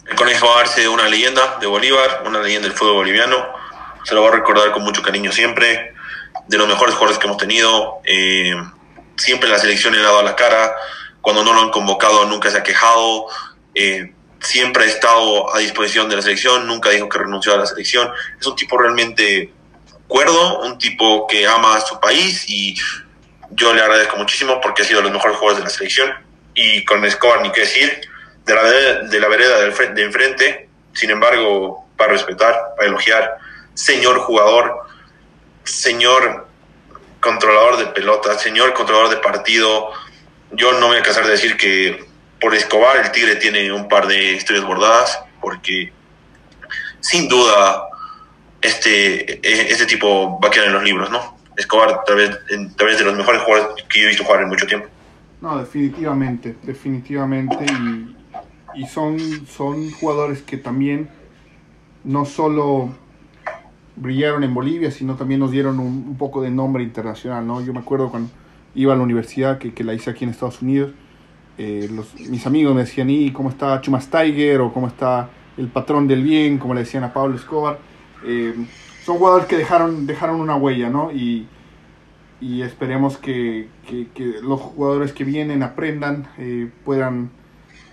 El 0.09 0.15
Conejo 0.15 0.53
Arce, 0.55 0.87
una 0.87 1.07
leyenda 1.07 1.57
de 1.59 1.67
Bolívar, 1.67 2.23
una 2.25 2.39
leyenda 2.39 2.67
del 2.67 2.77
fútbol 2.77 2.95
boliviano. 2.95 3.37
Se 4.03 4.13
lo 4.13 4.21
va 4.21 4.29
a 4.29 4.31
recordar 4.31 4.71
con 4.71 4.83
mucho 4.83 5.01
cariño 5.01 5.31
siempre. 5.31 5.93
De 6.47 6.57
los 6.57 6.67
mejores 6.67 6.93
jugadores 6.95 7.17
que 7.19 7.27
hemos 7.27 7.37
tenido. 7.37 7.99
Eh, 8.03 8.53
siempre 9.15 9.49
la 9.49 9.57
selección 9.57 9.93
le 9.93 10.01
ha 10.01 10.03
dado 10.03 10.21
la 10.21 10.35
cara. 10.35 10.73
Cuando 11.21 11.43
no 11.43 11.53
lo 11.53 11.61
han 11.61 11.71
convocado 11.71 12.25
nunca 12.25 12.51
se 12.51 12.57
ha 12.57 12.63
quejado. 12.63 13.27
Eh, 13.75 14.12
siempre 14.43 14.83
ha 14.83 14.87
estado 14.87 15.53
a 15.55 15.59
disposición 15.59 16.09
de 16.09 16.17
la 16.17 16.21
selección. 16.21 16.67
Nunca 16.67 16.89
dijo 16.89 17.09
que 17.09 17.17
renunció 17.17 17.53
a 17.53 17.57
la 17.57 17.65
selección. 17.65 18.11
Es 18.39 18.45
un 18.45 18.55
tipo 18.55 18.77
realmente 18.77 19.51
cuerdo, 20.07 20.59
un 20.61 20.77
tipo 20.77 21.25
que 21.27 21.47
ama 21.47 21.77
a 21.77 21.81
su 21.81 21.99
país 21.99 22.45
y 22.47 22.75
yo 23.51 23.73
le 23.73 23.81
agradezco 23.81 24.17
muchísimo 24.17 24.59
porque 24.61 24.83
ha 24.83 24.85
sido 24.85 24.99
de 24.99 25.05
los 25.05 25.13
mejores 25.13 25.37
jugadores 25.37 25.63
de 25.63 25.69
la 25.69 25.75
selección. 25.75 26.13
Y 26.53 26.85
con 26.85 27.03
Escobar 27.05 27.41
ni 27.41 27.51
qué 27.51 27.61
decir 27.61 28.01
de 28.45 28.53
la, 28.53 28.63
de 28.63 29.19
la 29.19 29.27
vereda 29.27 29.59
de 29.59 30.03
enfrente, 30.03 30.69
sin 30.93 31.09
embargo, 31.09 31.87
para 31.97 32.11
respetar, 32.11 32.55
para 32.75 32.89
elogiar, 32.89 33.37
señor 33.73 34.19
jugador, 34.19 34.85
señor 35.63 36.47
controlador 37.19 37.77
de 37.77 37.85
pelota, 37.87 38.37
señor 38.37 38.73
controlador 38.73 39.09
de 39.09 39.17
partido, 39.17 39.91
yo 40.51 40.73
no 40.73 40.87
voy 40.87 40.97
a 40.97 41.03
cansar 41.03 41.25
de 41.25 41.31
decir 41.31 41.57
que 41.57 42.05
por 42.43 42.53
Escobar 42.53 42.97
el 42.97 43.11
Tigre 43.11 43.37
tiene 43.37 43.71
un 43.71 43.87
par 43.87 44.05
de 44.05 44.33
historias 44.33 44.65
bordadas, 44.65 45.17
porque 45.39 45.93
sin 46.99 47.29
duda 47.29 47.85
este, 48.61 49.35
e, 49.35 49.71
este 49.71 49.85
tipo 49.85 50.39
va 50.41 50.49
a 50.49 50.51
quedar 50.51 50.67
en 50.67 50.73
los 50.73 50.83
libros, 50.83 51.09
¿no? 51.09 51.37
Escobar 51.55 52.03
tal 52.05 52.17
vez, 52.17 52.37
tal 52.75 52.97
de 52.97 53.03
los 53.05 53.15
mejores 53.15 53.41
jugadores 53.43 53.85
que 53.87 53.99
yo 53.99 54.05
he 54.05 54.09
visto 54.09 54.25
jugar 54.25 54.41
en 54.41 54.49
mucho 54.49 54.67
tiempo. 54.67 54.87
No, 55.39 55.57
definitivamente, 55.57 56.57
definitivamente. 56.63 57.65
Y, 58.75 58.81
y 58.81 58.87
son, 58.87 59.19
son 59.47 59.91
jugadores 59.91 60.41
que 60.41 60.57
también 60.57 61.09
no 62.03 62.25
solo 62.25 62.93
brillaron 63.95 64.43
en 64.43 64.53
Bolivia, 64.53 64.91
sino 64.91 65.15
también 65.15 65.39
nos 65.39 65.51
dieron 65.51 65.79
un, 65.79 66.17
poco 66.17 66.41
de 66.41 66.49
nombre 66.49 66.83
internacional, 66.83 67.47
¿no? 67.47 67.61
Yo 67.61 67.71
me 67.71 67.79
acuerdo 67.79 68.09
cuando 68.09 68.29
iba 68.75 68.93
a 68.93 68.97
la 68.97 69.03
universidad, 69.03 69.59
que, 69.59 69.73
que 69.73 69.83
la 69.85 69.93
hice 69.93 70.09
aquí 70.09 70.25
en 70.25 70.31
Estados 70.31 70.61
Unidos, 70.61 70.91
eh, 71.57 71.89
los, 71.91 72.13
mis 72.19 72.45
amigos 72.45 72.75
me 72.75 72.81
decían, 72.81 73.09
¿y 73.09 73.31
cómo 73.31 73.49
está 73.49 73.79
Chumas 73.81 74.09
Tiger? 74.09 74.61
o 74.61 74.73
cómo 74.73 74.87
está 74.87 75.29
el 75.57 75.67
patrón 75.67 76.07
del 76.07 76.23
bien, 76.23 76.57
como 76.57 76.73
le 76.73 76.81
decían 76.81 77.03
a 77.03 77.13
Pablo 77.13 77.35
Escobar. 77.35 77.79
Eh, 78.25 78.53
son 79.05 79.17
jugadores 79.17 79.47
que 79.47 79.57
dejaron, 79.57 80.07
dejaron 80.07 80.39
una 80.39 80.55
huella, 80.55 80.89
¿no? 80.89 81.11
Y, 81.11 81.47
y 82.39 82.61
esperemos 82.61 83.17
que, 83.17 83.69
que, 83.87 84.07
que, 84.13 84.41
los 84.41 84.59
jugadores 84.59 85.13
que 85.13 85.23
vienen 85.23 85.63
aprendan, 85.63 86.27
eh, 86.37 86.69
puedan 86.83 87.31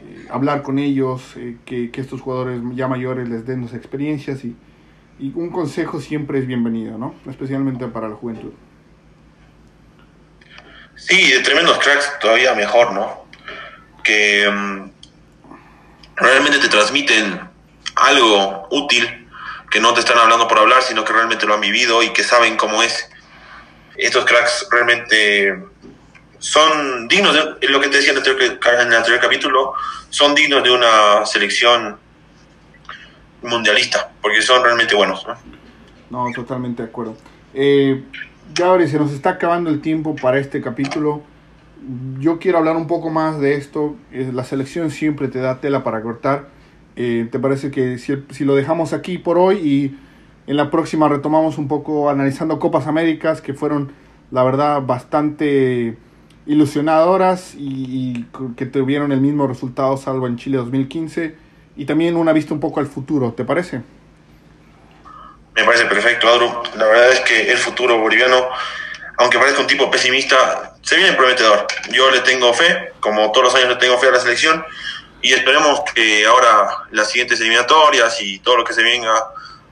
eh, 0.03 0.27
hablar 0.31 0.63
con 0.63 0.79
ellos, 0.79 1.37
eh, 1.37 1.57
que, 1.65 1.91
estos 1.95 2.21
jugadores 2.21 2.61
ya 2.75 2.89
mayores 2.89 3.29
les 3.29 3.47
den 3.47 3.63
las 3.63 3.75
experiencias 3.75 4.45
y, 4.45 4.57
y, 5.19 5.33
un 5.35 5.51
consejo 5.51 6.01
siempre 6.01 6.39
es 6.39 6.47
bienvenido, 6.47 6.99
¿no? 6.99 7.15
Especialmente 7.29 7.87
para 7.87 8.09
la 8.09 8.17
juventud. 8.17 8.53
Sí, 10.97 11.31
de 11.31 11.41
tremendos 11.41 11.79
cracks 11.79 12.19
todavía 12.21 12.55
mejor, 12.55 12.93
¿no? 12.93 13.30
Que 14.03 14.49
mm, 14.51 14.91
realmente 16.17 16.59
te 16.59 16.69
transmiten 16.69 17.41
algo 17.97 18.69
útil, 18.71 19.29
que 19.71 19.81
no 19.81 19.95
te 19.95 20.01
están 20.01 20.19
hablando 20.19 20.49
por 20.49 20.59
hablar, 20.59 20.83
sino 20.83 21.05
que 21.05 21.13
realmente 21.13 21.47
lo 21.47 21.55
han 21.55 21.61
vivido 21.61 22.03
y 22.03 22.11
que 22.11 22.23
saben 22.23 22.57
cómo 22.57 22.83
es. 22.83 23.09
Estos 23.97 24.25
cracks 24.25 24.67
realmente 24.71 25.63
son 26.39 27.07
dignos 27.07 27.35
de 27.35 27.69
lo 27.69 27.81
que 27.81 27.89
te 27.89 27.99
decía 27.99 28.13
en 28.13 28.19
el 28.19 28.95
anterior, 28.95 29.21
capítulo, 29.21 29.75
son 30.09 30.35
dignos 30.35 30.63
de 30.65 30.71
una 30.71 31.27
selección 31.27 31.99
mundialista, 33.43 34.11
porque 34.21 34.43
son 34.43 34.63
realmente 34.63 34.95
buenos. 34.95 35.27
No, 36.09 36.27
totalmente 36.35 36.83
de 36.83 36.89
acuerdo. 36.89 37.17
Eh, 37.55 38.03
Gabriel, 38.55 38.91
se 38.91 38.99
nos 38.99 39.13
está 39.13 39.31
acabando 39.31 39.71
el 39.71 39.81
tiempo 39.81 40.17
para 40.17 40.39
este 40.39 40.61
capítulo. 40.61 41.23
Yo 42.19 42.39
quiero 42.39 42.59
hablar 42.59 42.77
un 42.77 42.87
poco 42.87 43.11
más 43.11 43.41
de 43.41 43.55
esto. 43.55 43.97
Eh, 44.13 44.31
la 44.33 44.45
selección 44.45 44.91
siempre 44.91 45.29
te 45.29 45.39
da 45.39 45.61
tela 45.61 45.83
para 45.83 46.03
cortar. 46.03 46.49
Eh, 46.97 47.29
¿Te 47.31 47.39
parece 47.39 47.71
que 47.71 47.99
si, 47.99 48.15
si, 48.31 48.45
lo 48.45 48.55
dejamos 48.55 48.93
aquí 48.93 49.19
por 49.19 49.39
hoy 49.39 49.57
y 49.57 49.99
en 50.47 50.57
la 50.57 50.71
próxima 50.71 51.09
retomamos 51.09 51.59
un 51.59 51.69
poco 51.69 52.11
analizando 52.11 52.59
Copas 52.59 52.87
Américas 52.87 53.41
que 53.41 53.55
fueron, 53.55 53.93
la 54.31 54.43
verdad, 54.43 54.83
bastante 54.83 55.97
ilusionadoras 56.47 57.55
y, 57.57 58.27
que 58.57 58.67
tuvieron 58.67 59.13
el 59.13 59.21
mismo 59.21 59.47
resultado 59.47 59.97
salvo 59.97 60.27
en 60.27 60.37
Chile 60.37 60.57
2015 60.57 61.37
y 61.77 61.85
también 61.85 62.17
una 62.17 62.33
vista 62.33 62.55
un 62.55 62.61
poco 62.61 62.81
al 62.81 62.87
futuro, 62.87 63.33
¿te 63.33 63.45
parece? 63.45 63.83
Me 65.55 65.65
parece 65.65 65.85
perfecto, 65.85 66.29
Adro. 66.29 66.63
La 66.77 66.87
verdad 66.87 67.13
es 67.13 67.21
que 67.21 67.53
el 67.53 67.59
futuro 67.59 68.01
boliviano, 68.01 68.37
aunque 69.21 69.39
parezca 69.39 69.61
un 69.61 69.67
tipo 69.67 69.91
pesimista, 69.91 70.75
se 70.83 70.97
viene 70.97 71.13
prometedor. 71.13 71.67
Yo 71.93 72.11
le 72.11 72.21
tengo 72.21 72.53
fe, 72.53 72.93
como 73.01 73.31
todos 73.31 73.53
los 73.53 73.55
años 73.55 73.69
le 73.69 73.77
tengo 73.77 73.99
fe 73.99 74.09
a 74.09 74.13
la 74.13 74.21
selección 74.21 74.65
y 75.23 75.33
esperemos 75.33 75.83
que 75.95 76.27
ahora 76.27 76.69
las 76.91 77.11
siguientes 77.11 77.41
eliminatorias 77.41 78.21
y 78.21 78.41
todo 78.41 78.57
lo 78.57 78.65
que 78.65 78.73
se 78.73 78.83
venga, 78.83 79.13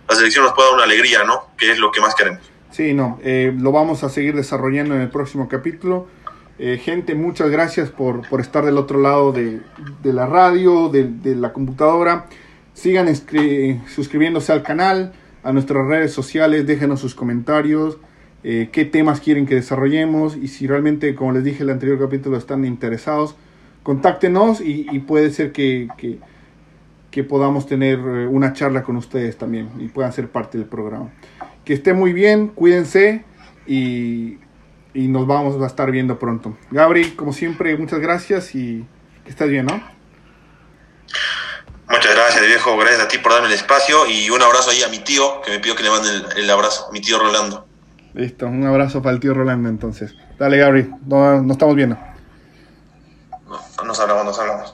la 0.08 0.14
selección 0.14 0.44
nos 0.44 0.54
pueda 0.54 0.68
dar 0.68 0.76
una 0.76 0.84
alegría, 0.84 1.24
¿no? 1.24 1.50
Que 1.56 1.72
es 1.72 1.78
lo 1.78 1.90
que 1.90 2.00
más 2.00 2.14
queremos. 2.14 2.42
Sí, 2.70 2.92
no, 2.92 3.18
eh, 3.24 3.52
lo 3.58 3.72
vamos 3.72 4.04
a 4.04 4.11
seguir 4.11 4.37
desarrollando 4.37 4.94
en 4.94 5.00
el 5.00 5.11
próximo 5.11 5.48
capítulo 5.48 6.06
eh, 6.61 6.76
gente, 6.82 7.14
muchas 7.14 7.50
gracias 7.50 7.88
por, 7.90 8.26
estar 8.40 8.64
del 8.64 8.78
otro 8.78 9.00
lado 9.00 9.30
de, 9.30 9.61
la 10.02 10.26
radio, 10.26 10.88
de, 10.88 11.37
la 11.37 11.52
computadora. 11.52 12.26
Sigan 12.74 13.08
suscribiéndose 13.87 14.52
al 14.52 14.64
canal, 14.64 15.12
a 15.44 15.52
nuestras 15.52 15.87
redes 15.87 16.12
sociales, 16.12 16.66
déjenos 16.66 17.00
sus 17.00 17.14
comentarios, 17.14 17.98
eh, 18.44 18.68
qué 18.72 18.85
temas 18.85 19.20
quieren 19.20 19.46
que 19.46 19.55
desarrollemos 19.55 20.37
y 20.37 20.48
si 20.48 20.66
realmente, 20.66 21.14
como 21.14 21.33
les 21.33 21.44
dije 21.44 21.59
en 21.59 21.68
el 21.68 21.74
anterior 21.74 21.98
capítulo, 21.98 22.37
están 22.37 22.64
interesados, 22.64 23.37
contáctenos 23.83 24.61
y, 24.61 24.85
puede 25.01 25.31
ser 25.31 25.53
que, 25.53 25.88
que, 25.96 27.24
podamos 27.24 27.66
tener 27.66 27.98
eh, 27.98 28.29
una 28.29 28.53
charla 28.53 28.85
con 28.85 28.96
ustedes 28.96 29.37
también 29.37 29.70
y 29.81 29.88
puedan 29.88 30.12
ser 30.12 30.29
parte 30.29 30.57
del 30.57 30.68
programa. 30.68 31.11
Que 31.64 31.74
esté 31.74 31.92
muy 31.92 32.12
bien, 32.12 32.46
cuídense 32.48 33.24
y 33.66 34.38
y 34.98 35.07
nos 35.07 35.29
vamos 35.29 35.62
a 35.62 35.66
estar 35.66 35.92
viendo 35.92 36.18
pronto. 36.18 36.59
Gabri, 36.72 37.12
como 37.12 37.33
siempre, 37.33 37.77
muchas 37.77 38.01
gracias 38.01 38.55
y 38.57 38.85
que 39.24 39.31
estés 39.31 39.48
bien, 39.48 39.66
¿no? 39.66 39.81
Muchas 41.88 42.14
gracias, 42.16 42.44
viejo. 42.44 42.77
Gracias 42.77 43.03
a 43.03 43.09
ti 43.09 43.18
por 43.18 43.33
darme 43.33 43.46
el 43.46 43.55
espacio 43.55 44.07
y 44.07 44.29
un 44.31 44.42
abrazo 44.42 44.70
ahí 44.70 44.83
a 44.83 44.88
mi 44.88 44.98
tío 44.98 45.40
que 45.42 45.53
me 45.53 45.61
pidió 45.61 45.77
que 45.77 45.85
le 45.85 45.90
mande 45.90 46.09
el, 46.37 46.51
abrazo, 46.51 46.88
mi 46.92 47.01
tío 47.01 47.18
Rolando. 47.20 47.67
Listo, 48.18 48.48
un 48.48 48.66
abrazo 48.66 49.00
para 49.00 49.14
el 49.14 49.20
tío 49.20 49.33
Rolando 49.33 49.68
entonces. 49.68 50.12
Dale, 50.40 50.59
Gabri, 50.59 50.92
nos 51.07 51.40
no 51.44 51.52
estamos 51.52 51.76
viendo. 51.76 51.96
no 53.46 53.85
nos 53.85 54.00
hablamos, 54.00 54.24
nos 54.24 54.38
hablamos. 54.40 54.66